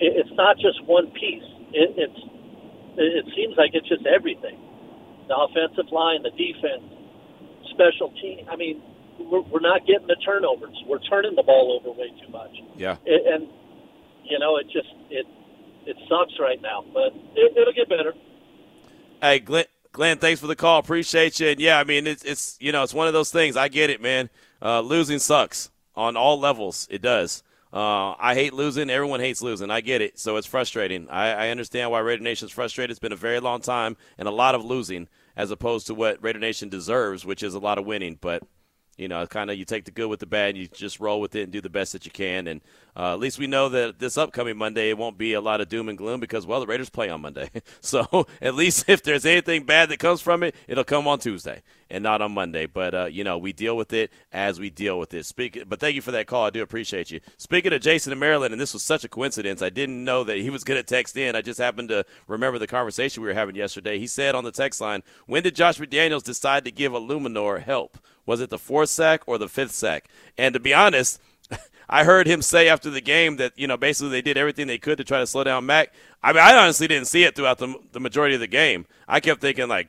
[0.00, 1.44] It, it's not just one piece.
[1.72, 2.20] It, it's
[2.96, 4.58] it seems like it's just everything.
[5.28, 6.84] The offensive line, the defense,
[7.70, 8.46] special team.
[8.48, 8.80] I mean,
[9.18, 10.76] we're, we're not getting the turnovers.
[10.86, 12.56] We're turning the ball over way too much.
[12.76, 12.96] Yeah.
[13.04, 13.48] It, and
[14.24, 15.26] you know, it just it
[15.86, 18.14] it sucks right now, but it, it'll get better.
[19.20, 19.64] Hey, Glenn,
[19.96, 20.78] Glenn, thanks for the call.
[20.78, 21.48] Appreciate you.
[21.48, 23.56] And yeah, I mean, it's it's you know, it's one of those things.
[23.56, 24.28] I get it, man.
[24.60, 26.86] Uh, losing sucks on all levels.
[26.90, 27.42] It does.
[27.72, 28.90] Uh, I hate losing.
[28.90, 29.70] Everyone hates losing.
[29.70, 30.18] I get it.
[30.18, 31.08] So it's frustrating.
[31.08, 32.90] I, I understand why Raider Nation is frustrated.
[32.90, 36.22] It's been a very long time and a lot of losing, as opposed to what
[36.22, 38.18] Raider Nation deserves, which is a lot of winning.
[38.20, 38.42] But
[38.98, 41.22] you know, kind of you take the good with the bad, and you just roll
[41.22, 42.48] with it and do the best that you can.
[42.48, 42.60] And
[42.96, 45.68] uh, at least we know that this upcoming Monday it won't be a lot of
[45.68, 47.50] doom and gloom because well, the Raiders play on Monday.
[47.80, 51.62] so at least if there's anything bad that comes from it, it'll come on Tuesday
[51.90, 52.64] and not on Monday.
[52.64, 55.26] But uh, you know, we deal with it as we deal with it.
[55.26, 56.46] Speak, but thank you for that call.
[56.46, 57.20] I do appreciate you.
[57.36, 59.60] Speaking of Jason in Maryland, and this was such a coincidence.
[59.60, 61.36] I didn't know that he was going to text in.
[61.36, 63.98] I just happened to remember the conversation we were having yesterday.
[63.98, 67.98] He said on the text line, "When did Josh McDaniels decide to give Eluemunor help?"
[68.24, 70.08] Was it the fourth sack or the fifth sack?
[70.36, 71.20] And to be honest,
[71.88, 74.78] I heard him say after the game that you know basically they did everything they
[74.78, 75.92] could to try to slow down Mack.
[76.22, 78.86] I mean, I honestly didn't see it throughout the, the majority of the game.
[79.06, 79.88] I kept thinking like,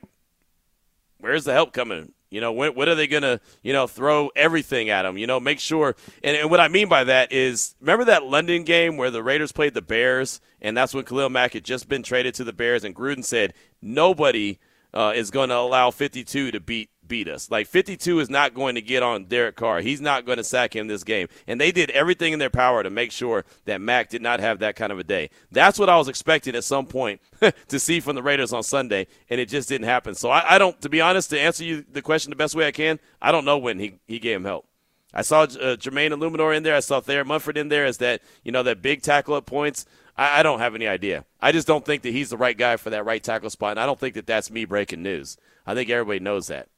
[1.18, 2.12] where's the help coming?
[2.30, 5.16] You know, when, when are they going to, you know, throw everything at him?
[5.16, 5.96] You know, make sure.
[6.22, 9.50] And, and, what I mean by that is, remember that London game where the Raiders
[9.50, 12.84] played the Bears, and that's when Khalil Mack had just been traded to the Bears,
[12.84, 14.58] and Gruden said nobody
[14.92, 17.50] uh, is going to allow 52 to beat beat us.
[17.50, 19.80] Like 52 is not going to get on Derek Carr.
[19.80, 21.28] He's not going to sack him this game.
[21.46, 24.58] And they did everything in their power to make sure that Mack did not have
[24.60, 25.30] that kind of a day.
[25.50, 27.20] That's what I was expecting at some point
[27.68, 30.14] to see from the Raiders on Sunday, and it just didn't happen.
[30.14, 32.66] So I, I, don't, to be honest, to answer you the question the best way
[32.66, 34.66] I can, I don't know when he, he gave him help.
[35.12, 36.74] I saw uh, Jermaine Eluemunor in there.
[36.74, 39.86] I saw Thayer Munford in there as that, you know, that big tackle at points.
[40.16, 41.24] I, I don't have any idea.
[41.40, 43.80] I just don't think that he's the right guy for that right tackle spot, and
[43.80, 45.38] I don't think that that's me breaking news.
[45.66, 46.68] I think everybody knows that.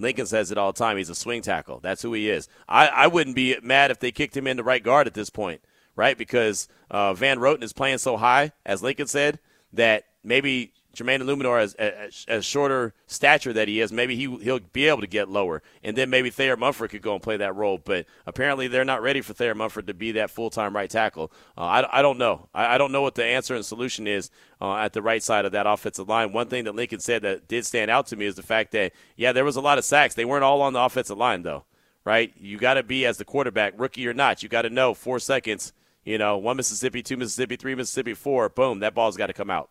[0.00, 0.96] Lincoln says it all the time.
[0.96, 1.80] He's a swing tackle.
[1.80, 2.48] That's who he is.
[2.68, 5.62] I, I wouldn't be mad if they kicked him into right guard at this point,
[5.96, 6.16] right?
[6.16, 9.38] Because uh, Van Roten is playing so high, as Lincoln said,
[9.72, 14.88] that maybe Jermaine Eluemunor, as, as shorter stature that he is, maybe he he'll be
[14.88, 17.78] able to get lower, and then maybe Thayer Munford could go and play that role.
[17.78, 21.30] But apparently, they're not ready for Thayer Munford to be that full time right tackle.
[21.56, 22.48] Uh, I, I don't know.
[22.52, 24.30] I, I don't know what the answer and solution is
[24.60, 26.32] uh, at the right side of that offensive line.
[26.32, 28.92] One thing that Lincoln said that did stand out to me is the fact that
[29.16, 30.14] yeah, there was a lot of sacks.
[30.14, 31.64] They weren't all on the offensive line though,
[32.04, 32.32] right?
[32.36, 34.42] You got to be as the quarterback, rookie or not.
[34.42, 35.72] You got to know four seconds.
[36.04, 38.48] You know, one Mississippi, two Mississippi, three Mississippi, four.
[38.48, 39.68] Boom, that ball's got to come out,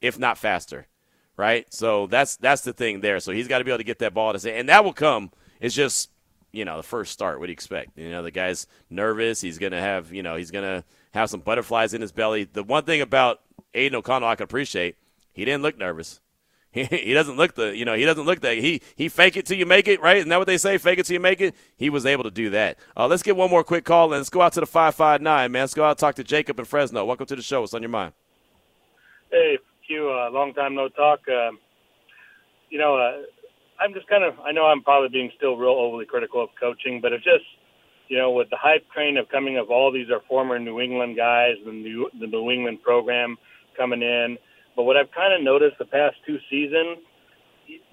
[0.00, 0.86] if not faster
[1.38, 1.72] right?
[1.72, 3.20] So that's that's the thing there.
[3.20, 4.92] So he's got to be able to get that ball to say, and that will
[4.92, 5.30] come.
[5.60, 6.10] It's just
[6.52, 7.38] you know the first start.
[7.38, 7.96] What do you expect?
[7.96, 9.40] You know the guy's nervous.
[9.40, 12.44] He's gonna have you know he's gonna have some butterflies in his belly.
[12.44, 13.40] The one thing about
[13.72, 14.96] Aidan O'Connell I can appreciate,
[15.32, 16.20] he didn't look nervous.
[16.70, 19.46] He, he doesn't look the you know he doesn't look that he he fake it
[19.46, 21.40] till you make it right isn't that what they say fake it till you make
[21.40, 24.20] it he was able to do that uh, let's get one more quick call and
[24.20, 26.66] let's go out to the 559 man let's go out and talk to Jacob in
[26.66, 28.12] Fresno welcome to the show what's on your mind
[29.30, 29.56] hey
[29.88, 30.10] you.
[30.10, 31.20] Uh, long time no talk.
[31.28, 31.58] Um,
[32.70, 33.22] you know, uh,
[33.80, 34.34] I'm just kind of.
[34.40, 37.44] I know I'm probably being still real overly critical of coaching, but it's just,
[38.08, 41.16] you know, with the hype train of coming of all these are former New England
[41.16, 43.36] guys, and the the New England program
[43.76, 44.38] coming in.
[44.76, 46.98] But what I've kind of noticed the past two seasons,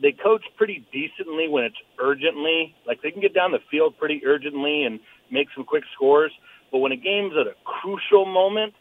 [0.02, 2.76] they coach pretty decently when it's urgently.
[2.86, 5.00] Like they can get down the field pretty urgently and
[5.32, 6.32] make some quick scores.
[6.72, 8.74] But when a game's at a crucial moment,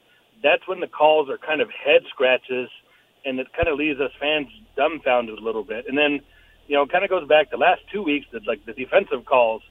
[0.42, 2.68] that's when the calls are kind of head scratches
[3.25, 5.87] and it kind of leaves us fans dumbfounded a little bit.
[5.89, 6.21] And then,
[6.67, 9.63] you know, kind of goes back to last two weeks that like the defensive calls,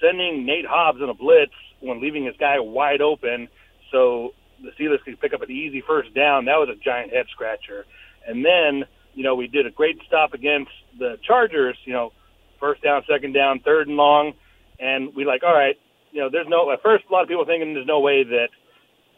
[0.00, 3.48] sending Nate Hobbs in a blitz when leaving his guy wide open,
[3.90, 6.46] so the Steelers could pick up an easy first down.
[6.46, 7.84] That was a giant head scratcher.
[8.26, 11.76] And then, you know, we did a great stop against the Chargers.
[11.84, 12.12] You know,
[12.60, 14.32] first down, second down, third and long,
[14.78, 15.76] and we like, all right,
[16.12, 16.70] you know, there's no.
[16.70, 18.48] At first, a lot of people thinking there's no way that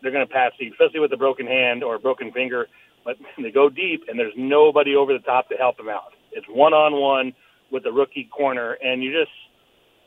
[0.02, 2.68] they're going to pass Steve, especially with a broken hand or a broken finger.
[3.04, 6.12] But they go deep, and there's nobody over the top to help him out.
[6.32, 7.32] It's one on one
[7.70, 9.32] with the rookie corner, and you just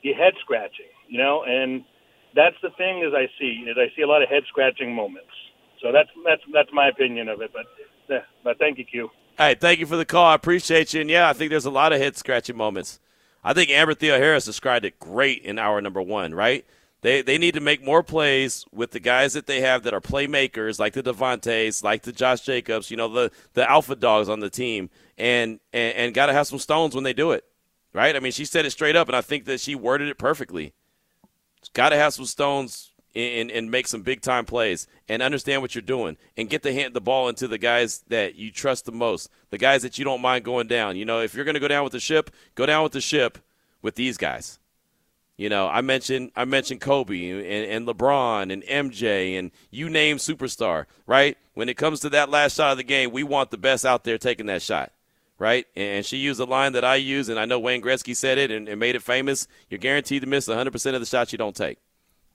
[0.01, 1.43] you head scratching, you know.
[1.43, 1.83] And
[2.36, 5.31] that's the thing is I see is I see a lot of head scratching moments.
[5.81, 7.51] So that's that's that's my opinion of it.
[7.53, 7.65] But
[8.10, 9.10] yeah, but thank you, Q.
[9.38, 10.25] Hey, thank you for the call.
[10.25, 11.01] I appreciate you.
[11.01, 12.99] And yeah, I think there's a lot of head scratching moments.
[13.43, 16.65] I think Amber Theoharis described it great in hour number one, right?
[17.01, 20.01] They, they need to make more plays with the guys that they have that are
[20.01, 24.39] playmakers, like the Davantes, like the Josh Jacobs, you know, the, the alpha dogs on
[24.39, 27.45] the team, and, and, and got to have some stones when they do it,
[27.93, 28.15] right?
[28.15, 30.73] I mean, she said it straight up, and I think that she worded it perfectly.
[31.73, 35.75] Got to have some stones and, and make some big time plays and understand what
[35.75, 38.91] you're doing and get the hand the ball into the guys that you trust the
[38.91, 40.95] most, the guys that you don't mind going down.
[40.95, 43.01] You know, if you're going to go down with the ship, go down with the
[43.01, 43.39] ship
[43.81, 44.60] with these guys.
[45.38, 50.17] You know, I mentioned I mentioned Kobe and, and LeBron and MJ and you name
[50.17, 51.38] superstar, right?
[51.54, 54.04] When it comes to that last shot of the game, we want the best out
[54.04, 54.91] there taking that shot,
[55.38, 55.67] right?
[55.76, 58.50] And she used a line that I use, and I know Wayne Gretzky said it
[58.50, 59.47] and, and made it famous.
[59.69, 61.78] You're guaranteed to miss 100% of the shots you don't take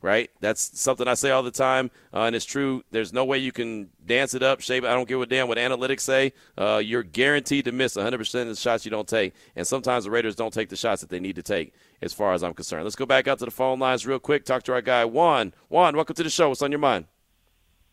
[0.02, 0.30] right?
[0.40, 2.82] That's something I say all the time, uh, and it's true.
[2.90, 4.88] There's no way you can dance it up, shape it.
[4.88, 6.32] I don't give a damn what analytics say.
[6.58, 10.10] Uh, you're guaranteed to miss 100% of the shots you don't take, and sometimes the
[10.10, 12.84] Raiders don't take the shots that they need to take, as far as I'm concerned.
[12.84, 14.44] Let's go back out to the phone lines real quick.
[14.44, 15.54] Talk to our guy Juan.
[15.68, 16.48] Juan, welcome to the show.
[16.48, 17.06] What's on your mind?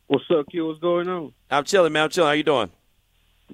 [0.08, 0.66] What's up, Q?
[0.66, 1.34] What's going on?
[1.52, 2.06] I'm chilling, man.
[2.06, 2.30] I'm chilling.
[2.30, 2.72] How you doing?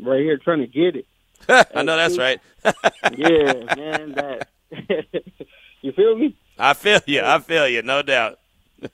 [0.02, 1.06] Right here, trying to get it.
[1.76, 2.40] I know that's right.
[3.18, 4.14] yeah, man.
[4.14, 4.48] That
[5.82, 6.38] you feel me?
[6.58, 7.22] I feel you.
[7.22, 7.82] I feel you.
[7.82, 8.40] No doubt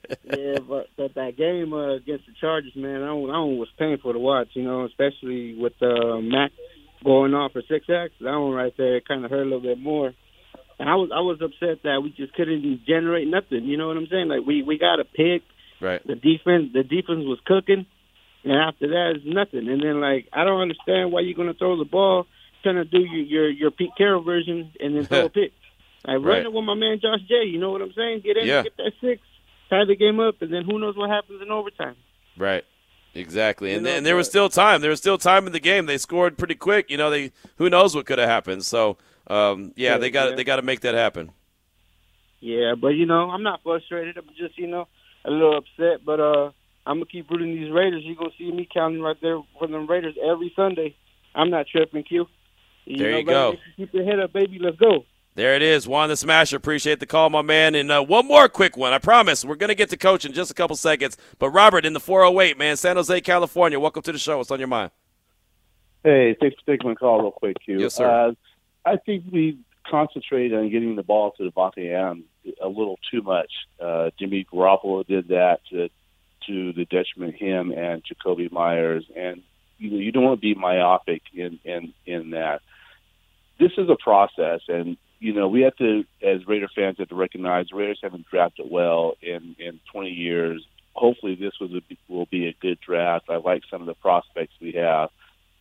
[0.24, 4.18] yeah, but, but that game uh, against the Chargers, man, I, I was painful to
[4.18, 4.48] watch.
[4.54, 6.52] You know, especially with uh, Mack
[7.04, 8.14] going off for six sacks.
[8.20, 10.12] That one right there kind of hurt a little bit more.
[10.78, 13.64] And I was I was upset that we just couldn't generate nothing.
[13.64, 14.28] You know what I'm saying?
[14.28, 15.42] Like we we got a pick.
[15.80, 16.04] Right.
[16.06, 17.86] The defense the defense was cooking,
[18.44, 19.68] and after that it's nothing.
[19.68, 22.26] And then like I don't understand why you're gonna throw the ball,
[22.62, 25.52] trying to do your your, your Pete Carroll version, and then throw a pick.
[26.04, 26.24] Like right.
[26.24, 27.46] run it with my man Josh J.
[27.46, 28.22] You know what I'm saying?
[28.24, 28.62] Get in, yeah.
[28.62, 29.22] get that six,
[29.72, 31.96] tie the game up, and then who knows what happens in overtime.
[32.36, 32.64] Right.
[33.14, 34.80] Exactly, and, and there was still time.
[34.80, 35.84] There was still time in the game.
[35.84, 36.88] They scored pretty quick.
[36.88, 38.64] You know, they who knows what could have happened.
[38.64, 40.36] So, um, yeah, yeah, they got yeah.
[40.36, 41.30] they got to make that happen.
[42.40, 44.16] Yeah, but you know, I'm not frustrated.
[44.16, 44.88] I'm just you know
[45.26, 46.06] a little upset.
[46.06, 46.52] But uh,
[46.86, 48.02] I'm gonna keep rooting these Raiders.
[48.02, 50.96] You're gonna see me counting right there for them Raiders every Sunday.
[51.34, 52.26] I'm not tripping, Q.
[52.86, 53.56] You there know, you go.
[53.76, 54.58] Keep your head up, baby.
[54.58, 55.04] Let's go.
[55.34, 56.58] There it is, Juan the Smasher.
[56.58, 57.74] Appreciate the call, my man.
[57.74, 58.92] And uh, one more quick one.
[58.92, 61.16] I promise we're going to get to coach in just a couple seconds.
[61.38, 63.80] But Robert in the 408, man, San Jose, California.
[63.80, 64.36] Welcome to the show.
[64.36, 64.90] What's on your mind?
[66.04, 67.80] Hey, thanks for taking my call real quick, Q.
[67.80, 68.06] Yes, sir.
[68.06, 68.32] Uh,
[68.84, 72.24] I think we concentrated on getting the ball to Davante Adams
[72.60, 73.50] a little too much.
[73.80, 75.88] Uh, Jimmy Garoppolo did that to,
[76.46, 79.06] to the detriment of him and Jakobi Meyers.
[79.16, 79.42] And
[79.78, 82.60] you know, you don't want to be myopic in, in, in that.
[83.58, 87.14] This is a process, and you know, we have to, as Raider fans, have to
[87.14, 90.66] recognize the Raiders haven't drafted well in in 20 years.
[90.94, 93.30] Hopefully, this was a, will be a good draft.
[93.30, 95.10] I like some of the prospects we have,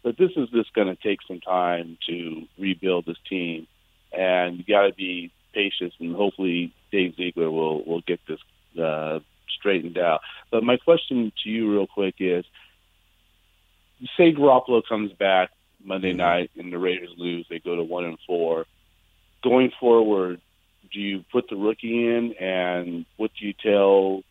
[0.01, 3.67] but this is just going to take some time to rebuild this team,
[4.11, 5.93] and you got to be patient.
[5.99, 8.39] And hopefully, Dave Ziegler will will get this
[8.83, 9.19] uh,
[9.59, 10.21] straightened out.
[10.49, 12.45] But my question to you, real quick, is:
[14.17, 15.51] Say Garoppolo comes back
[15.83, 16.17] Monday mm-hmm.
[16.17, 18.65] night and the Raiders lose, they go to one and four
[19.43, 20.41] going forward,
[20.91, 24.23] do you put the rookie in, and what do you tell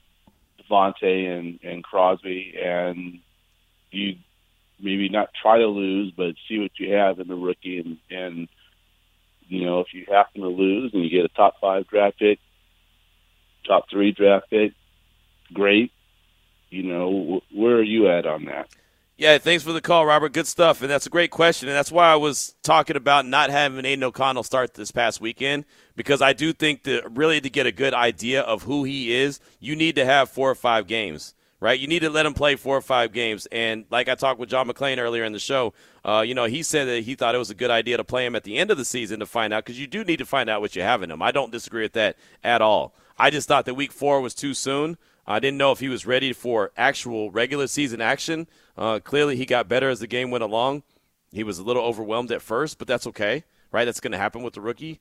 [0.62, 3.18] Davante and and Crosby, and
[3.90, 4.16] you
[4.79, 8.49] maybe not try to lose, but see what you have in the rookie, and and
[9.49, 12.38] you know if you happen to lose and you get a top five draft pick,
[13.66, 14.73] top three draft pick,
[15.53, 15.92] great.
[16.70, 18.68] You know where are you at on that?
[19.21, 20.33] Yeah, thanks for the call, Robert.
[20.33, 20.81] Good stuff.
[20.81, 21.69] And that's a great question.
[21.69, 25.67] And that's why I was talking about not having Aidan O'Connell start this past weekend,
[25.95, 29.39] because I do think that really to get a good idea of who he is,
[29.59, 31.79] you need to have four or five games, right?
[31.79, 33.45] You need to let him play four or five games.
[33.53, 36.63] And like I talked with John McClain earlier in the show, uh, you know, he
[36.63, 38.71] said that he thought it was a good idea to play him at the end
[38.71, 40.81] of the season to find out, because you do need to find out what you
[40.81, 41.21] have in him.
[41.21, 42.95] I don't disagree with that at all.
[43.19, 44.97] I just thought that week four was too soon.
[45.31, 48.49] I didn't know if he was ready for actual regular season action.
[48.77, 50.83] Uh, clearly, he got better as the game went along.
[51.33, 53.85] He was a little overwhelmed at first, but that's okay, right?
[53.85, 54.99] That's going to happen with the rookie.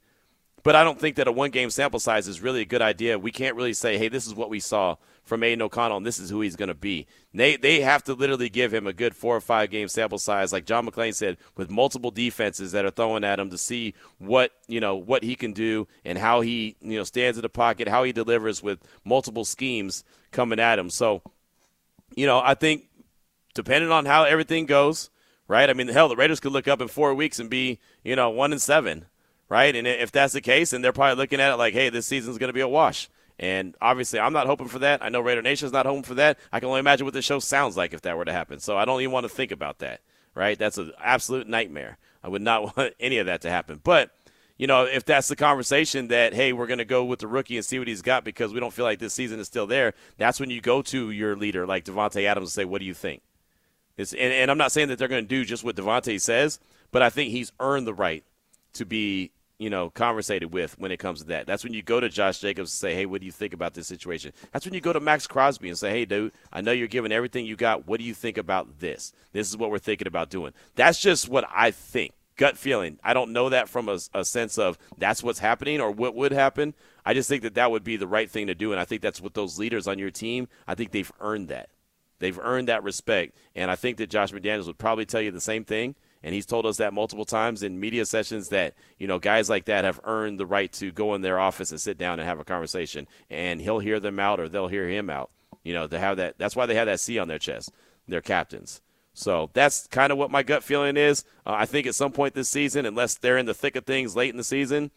[0.62, 3.18] But I don't think that a one game sample size is really a good idea.
[3.18, 4.98] We can't really say, hey, this is what we saw
[5.30, 7.06] from Aidan O'Connell, and this is who he's going to be.
[7.34, 10.52] They they have to literally give him a good four or five game sample size,
[10.52, 14.52] like John McClain said, with multiple defenses that are throwing at him to see what
[14.68, 17.88] you know what he can do and how he you know stands in the pocket,
[17.88, 20.90] how he delivers with multiple schemes coming at him.
[20.90, 21.22] So,
[22.16, 22.90] you know, I think
[23.54, 25.12] depending on how everything goes,
[25.48, 25.70] right?
[25.70, 28.32] I mean, hell, the Raiders could look up in four weeks and be you know
[28.32, 29.06] one and seven,
[29.48, 29.76] right?
[29.76, 32.40] And if that's the case, and they're probably looking at it like, hey, this season's
[32.40, 33.08] going to be a wash.
[33.40, 35.02] And obviously, I'm not hoping for that.
[35.02, 36.38] I know Raider Nation's not hoping for that.
[36.52, 38.60] I can only imagine what the show sounds like if that were to happen.
[38.60, 40.02] So I don't even want to think about that,
[40.36, 40.60] right?
[40.60, 41.98] That's an absolute nightmare.
[42.22, 43.80] I would not want any of that to happen.
[43.82, 44.12] But,
[44.58, 47.56] you know, if that's the conversation that, hey, we're going to go with the rookie
[47.56, 49.94] and see what he's got because we don't feel like this season is still there,
[50.18, 52.94] that's when you go to your leader like Davante Adams and say, what do you
[52.94, 53.22] think?
[53.96, 56.60] It's, and, and I'm not saying that they're going to do just what Davante says,
[56.92, 58.26] but I think he's earned the right
[58.74, 61.46] to be you know, conversated with when it comes to that.
[61.46, 63.74] That's when you go to Josh Jacobs and say, hey, what do you think about
[63.74, 64.32] this situation?
[64.54, 67.12] That's when you go to Maxx Crosby and say, hey, dude, I know you're giving
[67.12, 67.86] everything you got.
[67.86, 69.12] What do you think about this?
[69.34, 70.54] This is what we're thinking about doing.
[70.76, 72.14] That's just what I think.
[72.38, 73.00] Gut feeling.
[73.04, 76.32] I don't know that from a, a sense of that's what's happening or what would
[76.32, 76.74] happen.
[77.06, 78.72] I just think that that would be the right thing to do.
[78.72, 81.70] And I think that's what those leaders on your team, I think they've earned that.
[82.20, 83.36] They've earned that respect.
[83.56, 86.46] And I think that Josh McDaniels would probably tell you the same thing and he's
[86.46, 90.00] told us that multiple times in media sessions that you know guys like that have
[90.04, 93.08] earned the right to go in their office and sit down and have a conversation.
[93.30, 95.32] And he'll hear them out or they'll hear him out.
[95.64, 97.72] You know to have that that's why they have that c on their chest.
[98.08, 98.82] Their captains.
[99.14, 101.24] So that's kind of what my gut feeling is.
[101.46, 104.16] Uh, i think at some point this season unless they're in the thick of things
[104.16, 104.92] late in the season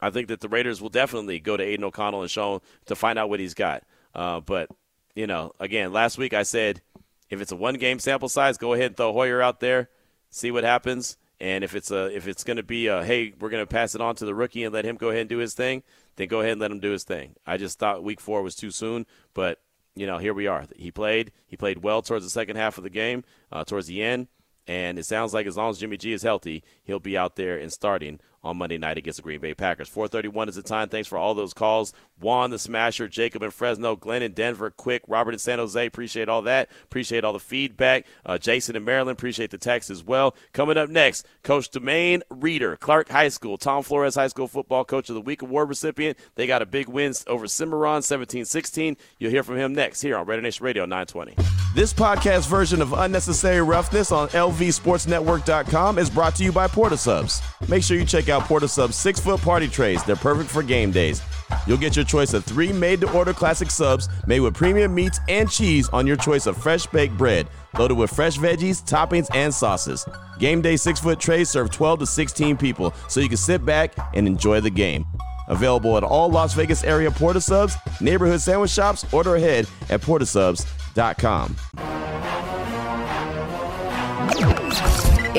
[0.00, 2.94] i think that the raiders will definitely go to Aidan O'Connell and show him to
[2.94, 3.84] find out what he's got.
[4.14, 4.68] Uh, but
[5.14, 6.80] you know again last week i said
[7.28, 9.88] if it's a one game sample size go ahead and throw hoyer out there
[10.32, 11.16] see what happens.
[11.40, 13.94] And if it's a if it's going to be a hey, we're going to pass
[13.94, 15.84] it on to the rookie and let him go ahead and do his thing,
[16.16, 17.34] then go ahead and let him do his thing.
[17.46, 19.60] I just thought week four was too soon, but
[19.94, 20.64] you know here we are.
[20.74, 21.32] He played.
[21.46, 24.28] He played well towards the second half of the game, uh, towards the end,
[24.66, 27.58] and it sounds like as long as Jimmy G is healthy, he'll be out there
[27.58, 29.88] and starting on Monday night against the Green Bay Packers.
[29.88, 30.88] 431 is the time.
[30.88, 31.92] Thanks for all those calls.
[32.20, 35.84] Juan the Smasher, Jacob in Fresno, Glenn in Denver, Quick, Robert in San Jose.
[35.86, 36.70] Appreciate all that.
[36.84, 38.06] Appreciate all the feedback.
[38.24, 40.34] Uh, Jason in Maryland, appreciate the text as well.
[40.52, 45.08] Coming up next, Coach Deumaine Reeder, Clark High School, Tom Flores High School Football Coach
[45.08, 46.18] of the Week Award recipient.
[46.36, 48.96] They got a big win over Cimarron 17 16.
[49.18, 51.34] You'll hear from him next here on Raider Nation Radio 920.
[51.74, 57.42] This podcast version of Unnecessary Roughness on LVSportsNetwork.com is brought to you by Porta Subs.
[57.68, 60.02] Make sure you check out Porta Subs six foot party trays.
[60.04, 61.22] They're perfect for game days.
[61.66, 65.20] You'll get your choice of three made to order classic subs made with premium meats
[65.28, 67.46] and cheese on your choice of fresh baked bread,
[67.78, 70.06] loaded with fresh veggies, toppings, and sauces.
[70.38, 73.94] Game day six foot trays serve 12 to 16 people, so you can sit back
[74.14, 75.04] and enjoy the game.
[75.48, 81.56] Available at all Las Vegas area Porta Subs, neighborhood sandwich shops, order ahead at portasubs.com.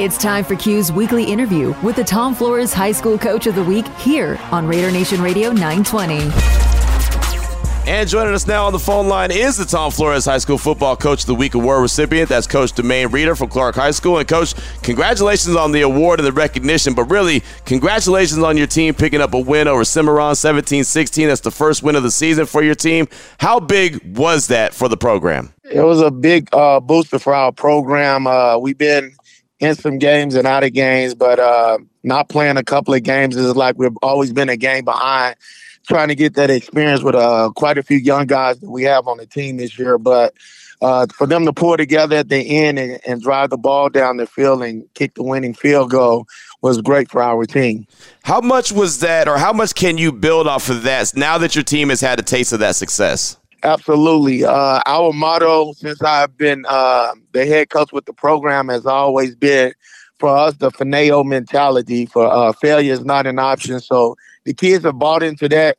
[0.04, 3.64] It's time for Q's weekly interview with the Tom Flores High School Coach of the
[3.64, 6.30] Week here on Raider Nation Radio 920.
[7.90, 10.98] And joining us now on the phone line is the Tom Flores High School Football
[10.98, 12.28] Coach of the Week award recipient.
[12.28, 14.18] That's Coach Deumaine Reeder from Clark High School.
[14.18, 18.94] And Coach, congratulations on the award and the recognition, but really, congratulations on your team
[18.94, 21.28] picking up a win over Cimarron 17-16.
[21.28, 23.08] That's the first win of the season for your team.
[23.38, 25.54] How big was that for the program?
[25.64, 28.28] It was a big uh, booster for our program.
[28.28, 29.16] Uh, we've been
[29.64, 33.36] in some games and out of games, but uh, not playing a couple of games
[33.38, 35.36] is like we've always been a game behind
[35.88, 39.08] trying to get that experience with uh, quite a few young guys that we have
[39.08, 39.98] on the team this year.
[39.98, 40.34] But
[40.82, 44.18] uh, for them to pull together at the end and, and, drive the ball down
[44.18, 46.28] the field and kick the winning field goal
[46.62, 47.88] was great for our team.
[48.24, 51.56] How much was that, or how much can you build off of that now that
[51.56, 53.38] your team has had a taste of that success?
[53.64, 54.44] Absolutely.
[54.44, 59.36] Uh, our motto since I've been uh, the head coach with the program has always
[59.36, 59.74] been
[60.20, 63.80] for us the FINO mentality for uh, failure is not an option.
[63.80, 65.78] So the kids have bought into that,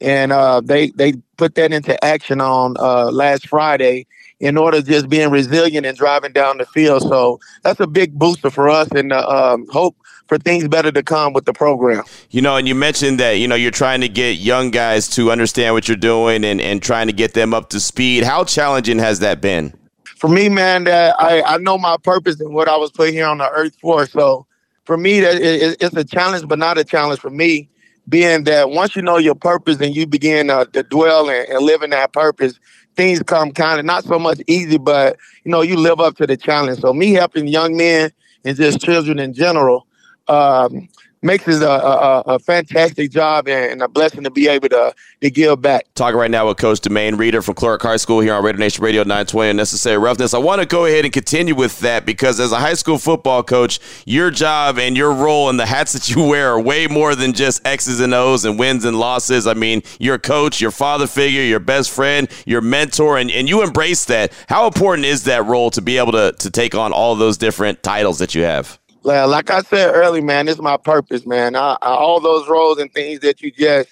[0.00, 4.06] and uh, they they put that into action on uh, last Friday
[4.40, 7.02] in order just being resilient and driving down the field.
[7.02, 9.96] So that's a big booster for us, and uh, um, hope
[10.28, 12.04] for things better to come with the program.
[12.30, 15.30] You know, and you mentioned that you know you're trying to get young guys to
[15.30, 18.24] understand what you're doing and and trying to get them up to speed.
[18.24, 19.72] How challenging has that been?
[20.16, 23.26] For me, man, that I I know my purpose and what I was put here
[23.26, 24.06] on the earth for.
[24.06, 24.46] So
[24.84, 27.68] for me, that it, it's a challenge, but not a challenge for me
[28.08, 31.64] being that once you know your purpose and you begin uh, to dwell and, and
[31.64, 32.58] live in that purpose,
[32.94, 36.26] things come kind of not so much easy, but you know you live up to
[36.26, 36.80] the challenge.
[36.80, 38.10] So me helping young men
[38.44, 39.86] and just children in general,
[40.28, 40.88] um,
[41.26, 45.30] makes it a, a, a fantastic job and a blessing to be able to, to
[45.30, 45.86] give back.
[45.94, 48.82] Talking right now with Coach Deumaine Reeder from Clark High School here on Raider Nation
[48.84, 50.32] Radio 920 Necessary Roughness.
[50.32, 53.42] I want to go ahead and continue with that because as a high school football
[53.42, 57.14] coach, your job and your role and the hats that you wear are way more
[57.14, 59.46] than just X's and O's and wins and losses.
[59.46, 63.48] I mean, you're a coach, your father figure, your best friend, your mentor, and, and
[63.48, 64.32] you embrace that.
[64.48, 67.82] How important is that role to be able to, to take on all those different
[67.82, 68.78] titles that you have?
[69.06, 71.54] Like I said earlier, man, this is my purpose, man.
[71.54, 73.88] I, I, all those roles and things that you just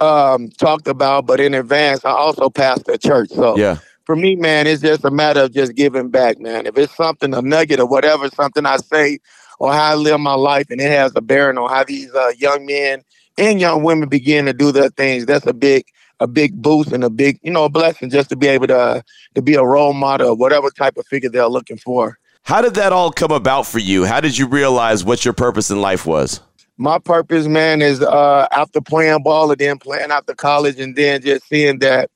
[0.00, 3.30] um, talked about, but in advance, I also pastor a church.
[3.30, 3.78] So yeah.
[4.04, 6.66] for me, man, it's just a matter of just giving back, man.
[6.66, 9.20] If it's something, a nugget or whatever, something I say
[9.58, 12.32] or how I live my life, and it has a bearing on how these uh,
[12.36, 13.02] young men
[13.38, 15.84] and young women begin to do their things, that's a big
[16.20, 18.78] a big boost and a big, you know, a blessing just to be able to
[18.78, 19.00] uh,
[19.34, 22.18] to be a role model or whatever type of figure they're looking for.
[22.44, 24.04] How did that all come about for you?
[24.04, 26.40] How did you realize what your purpose in life was?
[26.76, 31.22] My purpose, man, is uh, after playing ball and then playing after college and then
[31.22, 32.10] just seeing that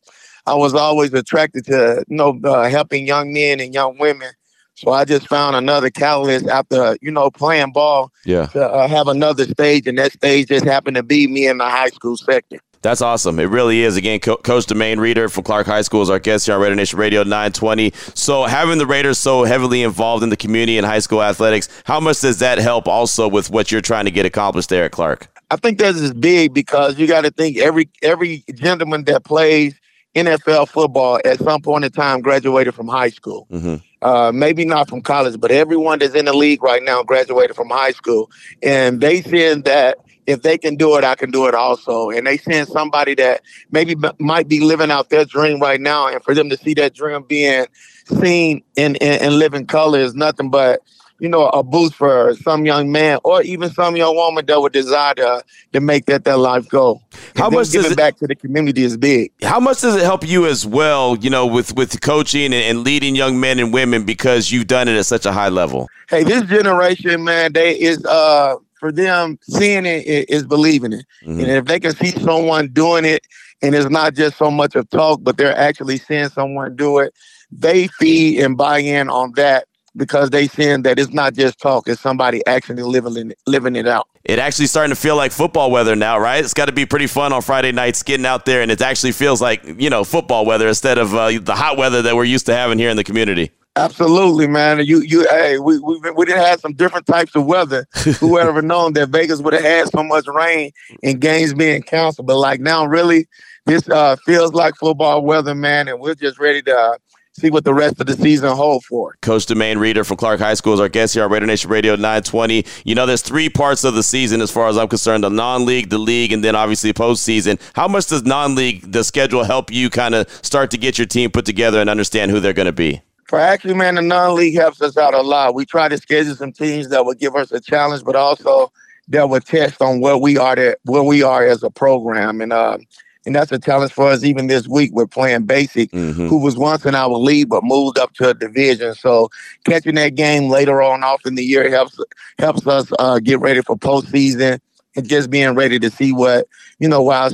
[0.47, 4.31] I was always attracted to, you know, uh, helping young men and young women.
[4.75, 8.47] So I just found another catalyst after, you know, playing ball yeah.
[8.47, 9.87] to uh, have another stage.
[9.87, 12.59] And that stage just happened to be me in the high school sector.
[12.83, 13.39] That's awesome.
[13.41, 13.97] It really is.
[13.97, 16.75] Again, Co- Coach Deumaine Reeder from Clark High School is our guest here on Raider
[16.75, 17.93] Nation Radio 920.
[18.15, 22.01] So, having the Raiders so heavily involved in the community and high school athletics, how
[22.01, 25.29] much does that help also with what you're trying to get accomplished there at Clark?
[25.51, 29.79] I think that is big because you got to think every every gentleman that plays
[30.17, 33.47] NFL football at some point in time graduated from high school.
[33.51, 33.77] Mm-hmm.
[34.03, 37.69] Uh, maybe not from college, but everyone that's in the league right now graduated from
[37.69, 38.31] high school,
[38.63, 42.11] and they said that if they can do it, I can do it also.
[42.11, 46.09] And they send somebody that maybe b- might be living out their dream right now,
[46.09, 47.67] and for them to see that dream being
[48.07, 50.81] seen in, in, in living color is nothing but
[51.19, 54.73] you know a boost for some young man or even some young woman that would
[54.73, 57.03] desire to, to make that their life goal.
[57.35, 59.33] How much giving it- back to the community is big.
[59.43, 62.85] How much does it help you as well, you know, with, with coaching and, and
[62.85, 65.89] leading young men and women because you've done it at such a high level?
[66.09, 71.07] hey, this generation, man, they is uh for them seeing it is believing it.
[71.27, 71.41] Mhm.
[71.41, 73.23] And if they can see someone doing it
[73.63, 77.15] and it's not just so much of talk, but they're actually seeing someone do it,
[77.51, 79.67] they feed and buy in on that
[79.97, 83.89] because they seeing that it's not just talk, it's somebody actually living it, living it
[83.89, 84.07] out.
[84.25, 86.45] It actually starting to feel like football weather now, right?
[86.45, 89.13] It's got to be pretty fun on Friday nights getting out there, and it actually
[89.13, 92.47] feels like, you know, football weather instead of uh, the hot weather that we're used
[92.47, 93.53] to having here in the community.
[93.77, 94.85] Absolutely, man.
[94.87, 97.87] You, you, hey, we we we did have some different types of weather.
[98.21, 100.73] Who would ever known that Vegas would have had so much rain
[101.03, 102.27] and games being canceled?
[102.27, 103.29] But like now, really,
[103.67, 106.97] this uh, feels like football weather, man, and we're just ready to uh,
[107.39, 109.15] see what the rest of the season hold for.
[109.21, 111.97] Coach Deumaine Reeder from Clark High School is our guest here on Raider Nation Radio
[111.97, 112.65] 920.
[112.85, 115.67] You know, there's three parts of the season as far as I'm concerned the non
[115.67, 117.61] league, the league, and then obviously postseason.
[117.75, 121.07] How much does non league, the schedule, help you kind of start to get your
[121.07, 123.03] team put together and understand who they're going to be?
[123.29, 125.55] For actually, man, the non-league helps us out a lot.
[125.55, 128.71] We try to schedule some teams that would give us a challenge, but also
[129.09, 132.41] that would test on where we are to, where we are as a program.
[132.41, 132.79] And uh,
[133.25, 134.23] and that's a challenge for us.
[134.23, 136.29] Even this week, we're playing Basic, Mhm.
[136.29, 138.95] who was once in our league but moved up to a division.
[138.95, 139.29] So
[139.65, 141.99] catching that game later on off in the year helps
[142.39, 144.61] helps us uh, get ready for postseason
[144.97, 147.31] and just being ready to see what you know where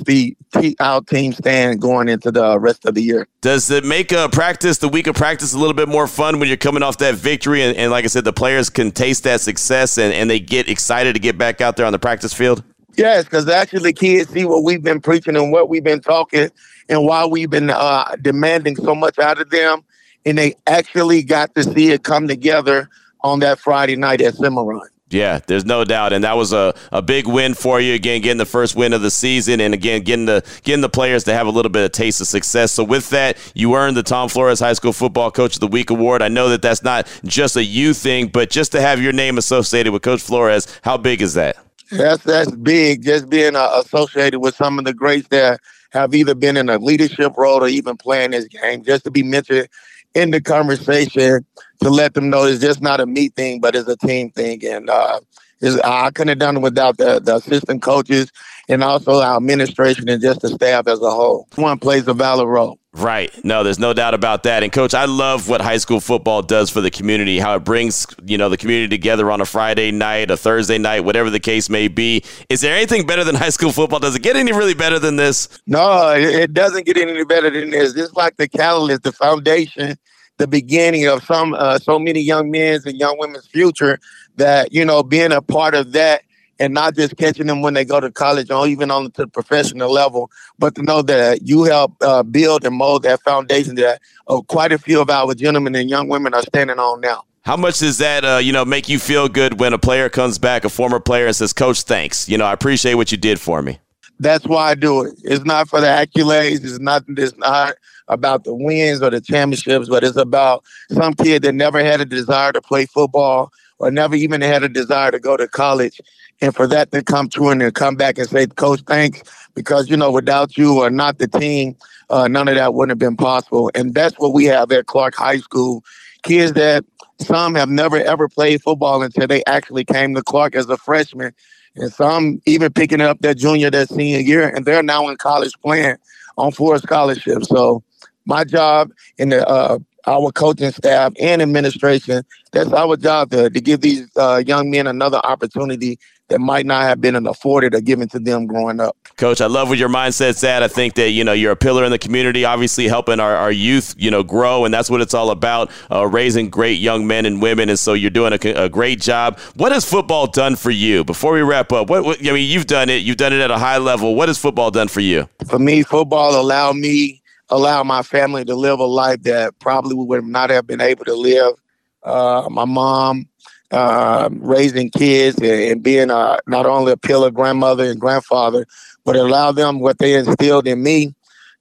[0.81, 3.27] our, team stand going into the rest of the year.
[3.41, 6.49] Does it make a practice, the week of practice, a little bit more fun when
[6.49, 7.63] you're coming off that victory?
[7.63, 10.69] And, and like I said, the players can taste that success and, and they get
[10.69, 12.63] excited to get back out there on the practice field?
[12.97, 16.51] Yes, because actually kids see what we've been preaching and what we've been talking
[16.89, 19.83] and why we've been uh, demanding so much out of them.
[20.25, 22.89] And they actually got to see it come together
[23.23, 24.89] on that Friday night at Cimarron.
[25.13, 27.93] Yeah, there's no doubt, and that was a, a big win for you.
[27.95, 31.25] Again, getting the first win of the season, and again getting the getting the players
[31.25, 32.73] to have a little bit of taste of success.
[32.73, 35.91] So with that, you earned the Tom Flores High School Football Coach of the Week
[35.91, 36.23] award.
[36.23, 39.37] I know that that's not just a you thing, but just to have your name
[39.37, 41.57] associated with Coach Flores, how big is that?
[41.91, 43.03] That's that's big.
[43.03, 45.61] Just being uh, associated with some of the greats that
[45.91, 49.23] have either been in a leadership role or even playing this game, just to be
[49.23, 49.69] mentioned
[50.15, 51.45] in the conversation
[51.83, 54.65] to let them know it's just not a me thing, but it's a team thing.
[54.67, 55.21] And uh,
[55.63, 58.31] is I couldn't have done it without the, the assistant coaches
[58.69, 61.49] and also our administration and just the staff as a whole.
[61.55, 62.79] One plays a valid role.
[62.95, 63.33] Right.
[63.43, 64.63] No, there's no doubt about that.
[64.63, 68.07] And coach, I love what high school football does for the community, how it brings,
[68.27, 71.71] you know, the community together on a Friday night, a Thursday night, whatever the case
[71.71, 72.23] may be.
[72.51, 73.99] Is there anything better than high school football?
[73.99, 75.49] Does it get any really better than this?
[75.67, 77.95] No, it, doesn't get any better than this.
[77.95, 79.97] This is like the catalyst, the foundation,
[80.37, 83.99] the beginning of some uh, so many young men's and young women's future
[84.37, 86.23] that, you know, being a part of that
[86.59, 89.27] and not just catching them when they go to college or even on to the
[89.27, 94.01] professional level, but to know that you help uh, build and mold that foundation that
[94.29, 97.25] uh, quite a few of our gentlemen and young women are standing on now.
[97.45, 100.39] How much does that, uh, you know, make you feel good when a player comes
[100.39, 102.29] back, a former player, and says, "Coach, thanks.
[102.29, 103.81] You know, I appreciate what you did for me."
[104.21, 105.15] That's why I do it.
[105.25, 106.65] It's not for the accolades.
[106.65, 107.03] It's not.
[107.09, 107.75] It's not
[108.07, 110.63] about the wins or the championships, but it's about
[110.93, 113.51] some kid that never had a desire to play football
[113.83, 116.01] or never even had a desire to go to college,
[116.43, 119.23] and for that to come true and to come back and say, "Coach, thanks,"
[119.55, 121.77] because you know, without you or not the team,
[122.11, 123.71] uh, none of that wouldn't have been possible.
[123.75, 125.85] And that's what we have at Clark High School.
[126.25, 126.85] Kids that
[127.21, 131.35] some have never ever played football until they actually came to Clark as a freshman.
[131.77, 135.53] And some even picking up their junior, their senior year, and they're now in college
[135.63, 135.97] playing
[136.39, 137.45] on full scholarship.
[137.45, 137.85] So
[138.27, 143.61] my job in the uh, our coaching staff and administration, that's our job to, to
[143.61, 145.99] give these uh, young men another opportunity
[146.29, 148.97] that might not have been afforded or given to them growing up.
[149.17, 150.63] Coach, I love what your mindset's at.
[150.63, 153.53] I think that, you know, you're a pillar in the community, obviously helping our, our
[153.53, 157.27] youth, you know, grow, and that's what it's all about, uh, raising great young men
[157.27, 157.69] and women.
[157.69, 159.39] And so you're doing a, a, great job.
[159.57, 161.05] What has football done for you?
[161.05, 163.03] Before we wrap up, what, what, I mean, you've done it.
[163.03, 164.15] You've done it at a high level.
[164.15, 165.29] What has football done for you?
[165.47, 167.22] For me, football allowed me,
[167.53, 171.05] allowed my family to live a life that probably we would not have been able
[171.05, 171.55] to live.
[172.03, 173.29] Uh, my mom,
[173.71, 178.67] uh, raising kids and, and being a, not only a pillar grandmother and grandfather,
[179.05, 181.15] but allow them what they instilled in me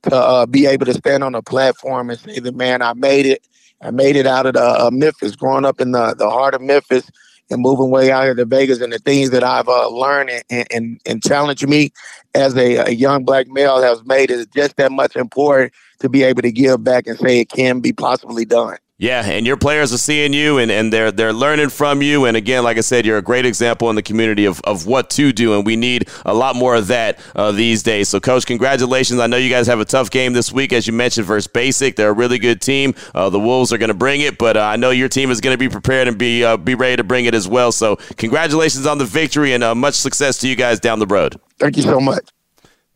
[0.04, 3.26] to uh, be able to stand on a platform and say that, man, I made
[3.26, 3.46] it.
[3.84, 6.62] I made it out of the, uh, Memphis, growing up in the, the heart of
[6.62, 7.10] Memphis
[7.52, 10.68] and moving way out here to Vegas and the things that I've uh, learned and,
[10.72, 11.91] and, and challenged me
[12.34, 16.24] as a, a young black male has made it just that much important to be
[16.24, 18.78] able to give back and say it can be possibly done.
[19.02, 22.26] Yeah, and your players are seeing you and, and they're they're learning from you.
[22.26, 25.10] And again, like I said, you're a great example in the community of, of what
[25.12, 28.10] to do, and we need a lot more of that uh, these days.
[28.10, 29.20] So, coach, congratulations!
[29.20, 31.95] I know you guys have a tough game this week, as you mentioned, versus Basic.
[31.95, 32.93] They're a really good team.
[33.16, 35.41] Uh, the Wolves are going to bring it, but uh, I know your team is
[35.41, 37.72] going to be prepared and be uh, be ready to bring it as well.
[37.72, 41.41] So, congratulations on the victory, and uh, much success to you guys down the road.
[41.58, 42.30] Thank you so much.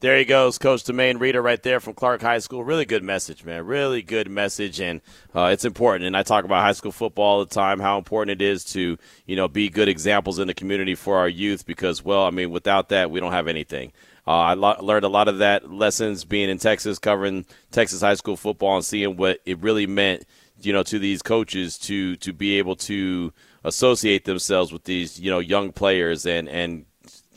[0.06, 2.64] There he goes, Coach Deumaine Reeder, right there from Clark High School.
[2.64, 3.66] Really good message, man.
[3.66, 5.02] Really good message, and
[5.34, 6.06] uh, it's important.
[6.06, 9.00] And I talk about high school football all the time, how important it is to
[9.26, 11.66] you know be good examples in the community for our youth.
[11.66, 13.94] Because, well, I mean, without that, we don't have anything.
[14.28, 18.14] Uh, I lo- learned a lot of that lessons being in Texas, covering Texas high
[18.14, 20.24] school football, and seeing what it really meant,
[20.62, 23.34] you know, to these coaches to to be able to
[23.64, 26.86] associate themselves with these you know young players and and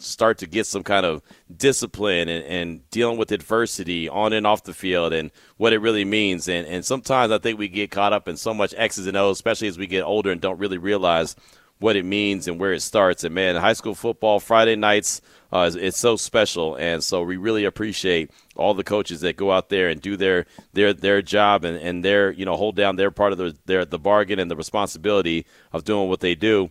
[0.01, 1.23] start to get some kind of
[1.55, 6.05] discipline and, and, dealing with adversity on and off the field and what it really
[6.05, 6.49] means.
[6.49, 9.37] And, and sometimes I think we get caught up in so much X's and O's,
[9.37, 11.37] especially as we get older and don't really realize
[11.79, 13.25] what it means and where it starts.
[13.25, 15.21] And man, high school football Friday nights
[15.53, 19.51] uh, is, it's so special, and so we really appreciate all the coaches that go
[19.51, 20.45] out there and do their
[20.75, 23.85] their their job and, and their you know hold down their part of the, their
[23.85, 26.71] the bargain and the responsibility of doing what they do.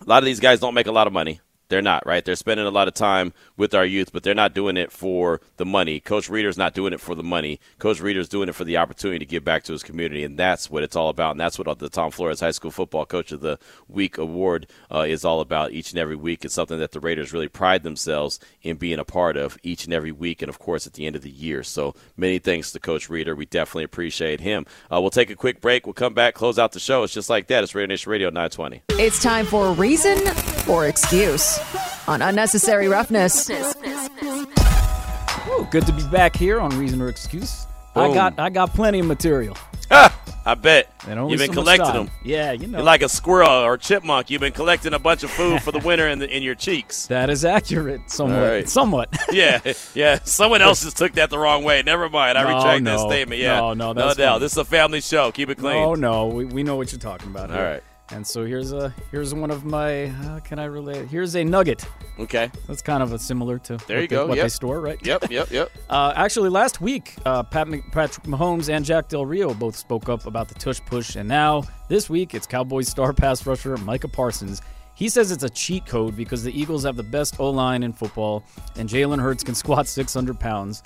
[0.00, 1.40] A lot of these guys don't make a lot of money.
[1.68, 2.24] They're not, right?
[2.24, 5.42] They're spending a lot of time with our youth, but they're not doing it for
[5.58, 6.00] the money.
[6.00, 7.60] Coach Reeder's not doing it for the money.
[7.78, 10.70] Coach Reeder's doing it for the opportunity to give back to his community, and that's
[10.70, 11.32] what it's all about.
[11.32, 15.00] And that's what the Tom Flores High School Football Coach of the Week award uh,
[15.00, 16.42] is all about each and every week.
[16.42, 19.92] It's something that the Raiders really pride themselves in being a part of each and
[19.92, 21.62] every week, and of course at the end of the year.
[21.62, 23.36] So many thanks to Coach Reader.
[23.36, 24.64] We definitely appreciate him.
[24.90, 25.86] Uh, we'll take a quick break.
[25.86, 27.02] We'll come back, close out the show.
[27.02, 27.62] It's just like that.
[27.62, 28.82] It's Raider Nation Radio 920.
[28.92, 30.18] It's time for reason
[30.66, 31.57] or excuse
[32.06, 33.50] on Unnecessary Roughness.
[33.50, 37.66] Ooh, good to be back here on Reason or Excuse.
[37.94, 38.10] Boom.
[38.10, 39.56] I got I got plenty of material.
[39.90, 40.92] Ah, I bet.
[41.06, 42.10] You've been so collecting them.
[42.22, 42.78] Yeah, you know.
[42.78, 44.30] You're like a squirrel or a chipmunk.
[44.30, 47.06] You've been collecting a bunch of food for the winter in, the, in your cheeks.
[47.18, 48.42] That is accurate, somewhat.
[48.42, 48.68] Right.
[48.68, 49.08] Somewhat.
[49.32, 49.60] yeah,
[49.94, 50.20] yeah.
[50.24, 51.82] Someone else just took that the wrong way.
[51.82, 52.38] Never mind.
[52.38, 52.96] I no, retract no.
[52.96, 53.40] that statement.
[53.40, 53.56] Yeah.
[53.56, 54.38] No, no, that's no doubt.
[54.38, 55.32] This is a family show.
[55.32, 55.82] Keep it clean.
[55.82, 57.50] Oh no, we, we know what you're talking about.
[57.50, 57.82] All right.
[58.10, 61.08] And so here's a here's one of my how can I relate?
[61.08, 61.86] Here's a nugget.
[62.18, 62.50] Okay.
[62.66, 64.22] That's kind of a similar to there you go.
[64.22, 64.44] They, what yep.
[64.44, 64.98] they store, right?
[65.04, 65.70] Yep, yep, yep.
[65.90, 70.26] uh, actually, last week, uh, Pat Patrick Mahomes and Jack Del Rio both spoke up
[70.26, 74.62] about the tush push, and now this week it's Cowboys star pass rusher Micah Parsons.
[74.94, 77.92] He says it's a cheat code because the Eagles have the best O line in
[77.92, 78.42] football,
[78.76, 80.82] and Jalen Hurts can squat 600 pounds.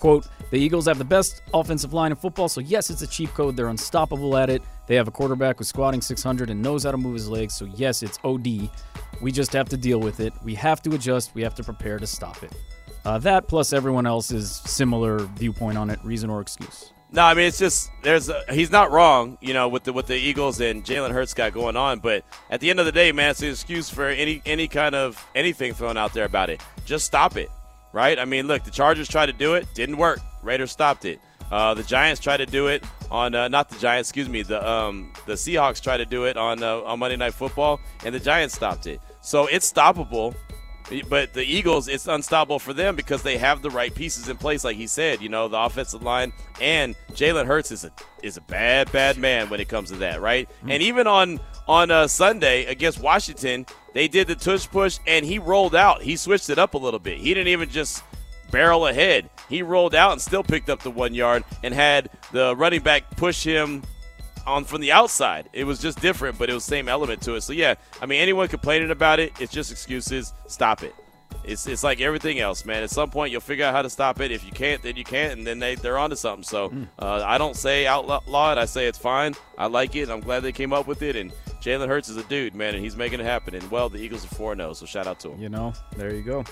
[0.00, 3.28] Quote, the Eagles have the best offensive line in football, so yes, it's a cheat
[3.34, 3.54] code.
[3.54, 4.62] They're unstoppable at it.
[4.86, 7.66] They have a quarterback with squatting 600 and knows how to move his legs, so
[7.66, 8.70] yes, it's OD.
[9.20, 10.32] We just have to deal with it.
[10.42, 11.34] We have to adjust.
[11.34, 12.50] We have to prepare to stop it.
[13.04, 16.94] Uh, that plus everyone else's similar viewpoint on it, reason or excuse.
[17.12, 20.06] No, I mean it's just there's a, he's not wrong, you know, with the with
[20.06, 21.98] the Eagles and Jalen Hurts got going on.
[21.98, 24.94] But at the end of the day, man, it's an excuse for any any kind
[24.94, 26.62] of anything thrown out there about it.
[26.86, 27.50] Just stop it,
[27.92, 28.18] right?
[28.18, 30.20] I mean, look, the Chargers tried to do it, didn't work.
[30.42, 31.20] Raiders stopped it.
[31.50, 34.42] Uh, the Giants tried to do it on uh, not the Giants, excuse me.
[34.42, 38.14] The um, the Seahawks tried to do it on uh, on Monday Night Football, and
[38.14, 39.00] the Giants stopped it.
[39.20, 40.34] So it's stoppable.
[41.08, 44.64] But the Eagles, it's unstoppable for them because they have the right pieces in place,
[44.64, 45.22] like he said.
[45.22, 47.92] You know, the offensive line and Jalen Hurts is a
[48.24, 50.48] is a bad, bad man when it comes to that, right?
[50.48, 50.70] Mm-hmm.
[50.72, 55.38] And even on on uh, Sunday against Washington, they did the tush push and he
[55.38, 56.02] rolled out.
[56.02, 57.18] He switched it up a little bit.
[57.18, 58.02] He didn't even just
[58.50, 59.30] barrel ahead.
[59.48, 63.10] He rolled out and still picked up the one yard and had the running back
[63.16, 63.82] push him
[64.46, 65.48] on from the outside.
[65.52, 67.42] It was just different, but it was same element to it.
[67.42, 70.32] So yeah, I mean, anyone complaining about it, it's just excuses.
[70.46, 70.94] Stop it.
[71.42, 72.82] It's, it's like everything else, man.
[72.82, 74.30] At some point, you'll figure out how to stop it.
[74.30, 76.44] If you can't, then you can't, and then they, they're onto something.
[76.44, 76.84] So hmm.
[76.98, 78.58] uh, I don't say outlaw it.
[78.58, 79.34] I say it's fine.
[79.56, 80.10] I like it.
[80.10, 81.16] I'm glad they came up with it.
[81.16, 83.54] And Jalen Hurts is a dude, man, and he's making it happen.
[83.54, 85.40] And, well, the Eagles are 4 0, so shout out to him.
[85.40, 86.44] You know, there you go.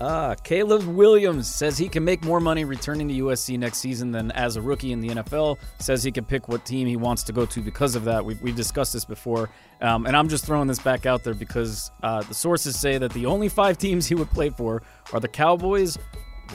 [0.00, 4.32] Ah, Caleb Williams says he can make more money returning to USC next season than
[4.32, 5.58] as a rookie in the NFL.
[5.78, 8.24] Says he can pick what team he wants to go to because of that.
[8.24, 9.50] We've, we've discussed this before.
[9.80, 13.12] Um, and I'm just throwing this back out there because uh, the sources say that
[13.12, 14.82] the only five teams he would play for
[15.12, 15.96] are the Cowboys,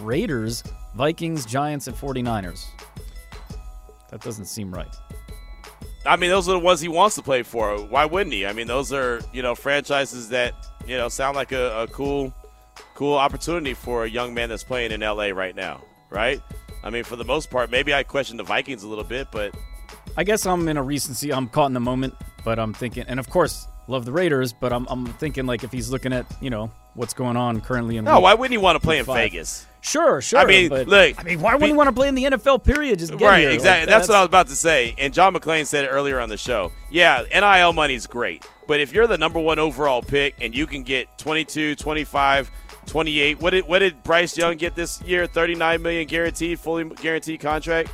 [0.02, 0.64] Raiders,
[0.95, 2.66] Vikings, Giants, and 49ers.
[4.10, 4.93] That doesn't seem right.
[6.08, 7.78] I mean, those are the ones he wants to play for.
[7.78, 8.45] Why wouldn't he?
[8.45, 10.53] I mean, those are, you know, franchises that,
[10.88, 12.34] you know, sound like a, a cool–
[12.97, 16.41] cool opportunity for a young man that's playing in LA right now, right?
[16.84, 19.55] I mean, for the most part, maybe I question the Vikings a little bit, but
[20.18, 21.32] I guess I'm in a recency.
[21.32, 24.74] I'm caught in the moment, but I'm thinking, and of course, love the Raiders, but
[24.74, 28.05] I'm, I'm thinking like if he's looking at you know what's going on currently in
[28.05, 29.18] no, why wouldn't he want to play in five?
[29.18, 29.66] Vegas?
[29.82, 30.39] Sure, sure.
[30.39, 31.19] I mean, look.
[31.19, 32.63] I mean, why wouldn't you want to play in the NFL?
[32.63, 32.99] Period.
[32.99, 33.49] Just right, here.
[33.51, 33.82] exactly.
[33.82, 34.95] Like, that's, that's, what I was about to say.
[34.97, 36.71] And John McClain said it earlier on the show.
[36.89, 40.84] Yeah, NIL money's great, but if you're the number one overall pick and you can
[40.84, 42.51] get 22, 25
[42.88, 43.39] 28.
[43.39, 45.28] What did what did Bryce Young get this year?
[45.28, 47.91] 39 million guaranteed, fully guaranteed contract.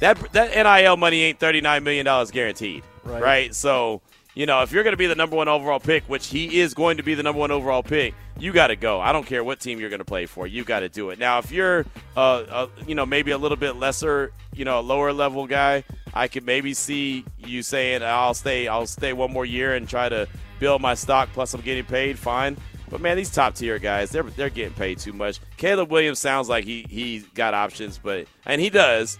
[0.00, 3.22] That that NIL money ain't 39 million dollars guaranteed, right.
[3.22, 3.54] right?
[3.54, 4.02] So
[4.34, 6.74] you know if you're going to be the number one overall pick, which he is
[6.74, 9.00] going to be the number one overall pick, you got to go.
[9.00, 11.18] I don't care what team you're going to play for, you got to do it.
[11.18, 11.84] Now if you're
[12.16, 15.84] uh, uh, you know maybe a little bit lesser, you know a lower level guy,
[16.14, 20.08] I could maybe see you saying I'll stay I'll stay one more year and try
[20.08, 20.26] to
[20.58, 21.30] build my stock.
[21.32, 22.56] Plus I'm getting paid, fine.
[22.90, 25.38] But man, these top tier guys, they're they're getting paid too much.
[25.56, 29.16] Caleb Williams sounds like he he got options, but and he does.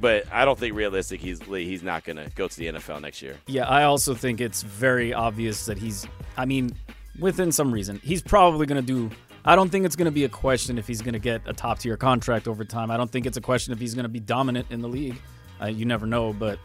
[0.00, 3.22] But I don't think realistic he's he's not going to go to the NFL next
[3.22, 3.36] year.
[3.46, 6.06] Yeah, I also think it's very obvious that he's.
[6.36, 6.74] I mean,
[7.18, 9.10] within some reason, he's probably going to do.
[9.44, 11.52] I don't think it's going to be a question if he's going to get a
[11.52, 12.90] top tier contract over time.
[12.90, 15.16] I don't think it's a question if he's going to be dominant in the league.
[15.60, 16.58] Uh, you never know, but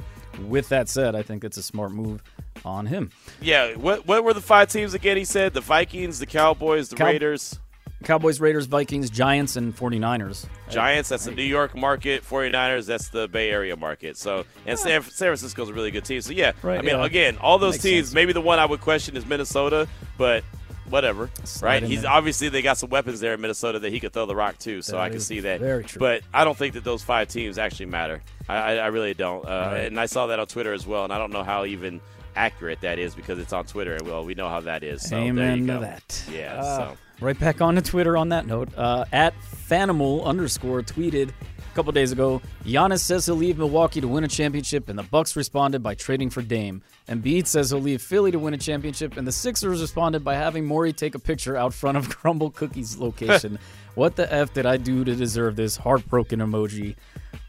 [0.48, 2.22] with that said, I think it's a smart move
[2.66, 3.10] on him.
[3.42, 3.76] Yeah.
[3.76, 5.18] What what were the five teams again?
[5.18, 7.60] He said the Vikings, the Cowboys, the Cow- Raiders.
[8.04, 10.46] Cowboys, Raiders, Vikings, Giants, and 49ers.
[10.70, 12.24] Giants, that's the New York market.
[12.24, 14.18] 49ers, that's the Bay Area market.
[14.18, 16.22] So, and San, San Francisco's a really good team.
[16.22, 17.06] So, yeah, right, I mean, yeah.
[17.06, 18.16] again, all those teams, sense.
[18.16, 19.88] maybe the one I would question is Minnesota,
[20.18, 20.44] but
[20.90, 21.30] whatever,
[21.62, 21.82] right?
[21.82, 22.12] He's there.
[22.12, 24.82] obviously they got some weapons there in Minnesota that he could throw the rock to,
[24.82, 25.60] so that I can see that.
[25.60, 26.00] Very true.
[26.00, 28.22] But I don't think that those five teams actually matter.
[28.48, 29.46] I, I really don't.
[29.46, 29.78] Uh, right.
[29.86, 32.02] And I saw that on Twitter as well, and I don't know how even–
[32.36, 35.08] accurate that is because it's on Twitter, and well, we know how that is.
[35.08, 36.24] So Amen to that.
[36.32, 36.56] Yeah.
[36.56, 36.98] Uh, so.
[37.22, 38.70] Right back on to Twitter on that note.
[38.76, 44.08] Uh, at Fanimal underscore tweeted a couple days ago, Giannis says he'll leave Milwaukee to
[44.08, 46.84] win a championship, and the Bucks responded by trading for Dame.
[47.08, 50.66] Embiid says he'll leave Philly to win a championship, and the Sixers responded by having
[50.66, 53.58] Morey take a picture out front of Crumbl Cookie's location.
[53.96, 56.96] what the f did I do to deserve this heartbroken emoji?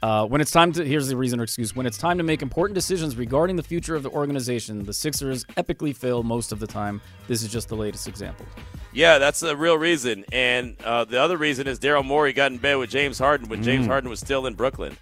[0.03, 1.75] Uh, when it's time to, here's the reason or excuse.
[1.75, 5.45] When it's time to make important decisions regarding the future of the organization, the Sixers
[5.57, 7.01] epically fail most of the time.
[7.27, 8.45] This is just the latest example.
[8.93, 10.27] Yeah, that's the real reason.
[10.31, 13.61] And uh, the other reason is Daryl Morey got in bed with James Harden when
[13.61, 13.65] mm.
[13.65, 14.97] James Harden was still in Brooklyn.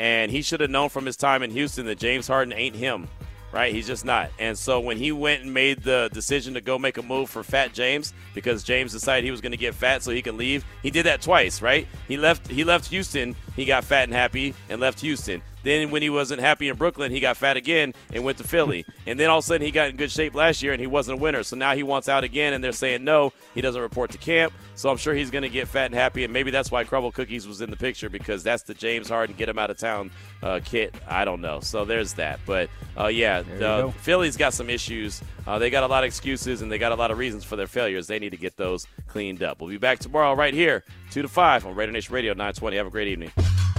[0.00, 3.08] And he should have known from his time in Houston that James Harden ain't him
[3.52, 3.74] right?
[3.74, 4.30] He's just not.
[4.38, 7.42] And so when he went and made the decision to go make a move for
[7.42, 10.64] Fat James because James decided he was going to get fat so he can leave,
[10.82, 11.86] he did that twice, right?
[12.06, 15.42] He left he left Houston, he got fat and happy and left Houston.
[15.62, 18.84] Then when he wasn't happy in Brooklyn, he got fat again and went to Philly.
[19.06, 20.86] and then all of a sudden he got in good shape last year and he
[20.86, 21.42] wasn't a winner.
[21.42, 24.52] So now he wants out again and they're saying no, he doesn't report to camp.
[24.74, 27.12] So I'm sure he's going to get fat and happy and maybe that's why Crumbl
[27.12, 30.10] Cookies was in the picture because that's the James Harden get him out of town
[30.42, 30.94] uh, kit.
[31.08, 31.60] I don't know.
[31.60, 32.40] So there's that.
[32.46, 35.22] But uh, yeah, uh, Philly's got some issues.
[35.46, 37.56] Uh, they got a lot of excuses and they got a lot of reasons for
[37.56, 38.06] their failures.
[38.06, 39.60] They need to get those cleaned up.
[39.60, 42.76] We'll be back tomorrow right here, 2 to 5 on Raider Nation Radio 920.
[42.76, 43.32] Have a great evening.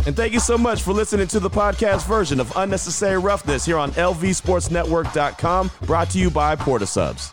[0.06, 3.78] And thank you so much for listening to the podcast version of Unnecessary Roughness here
[3.78, 7.28] on LVSportsNetwork.com, brought to you by Porta Subs.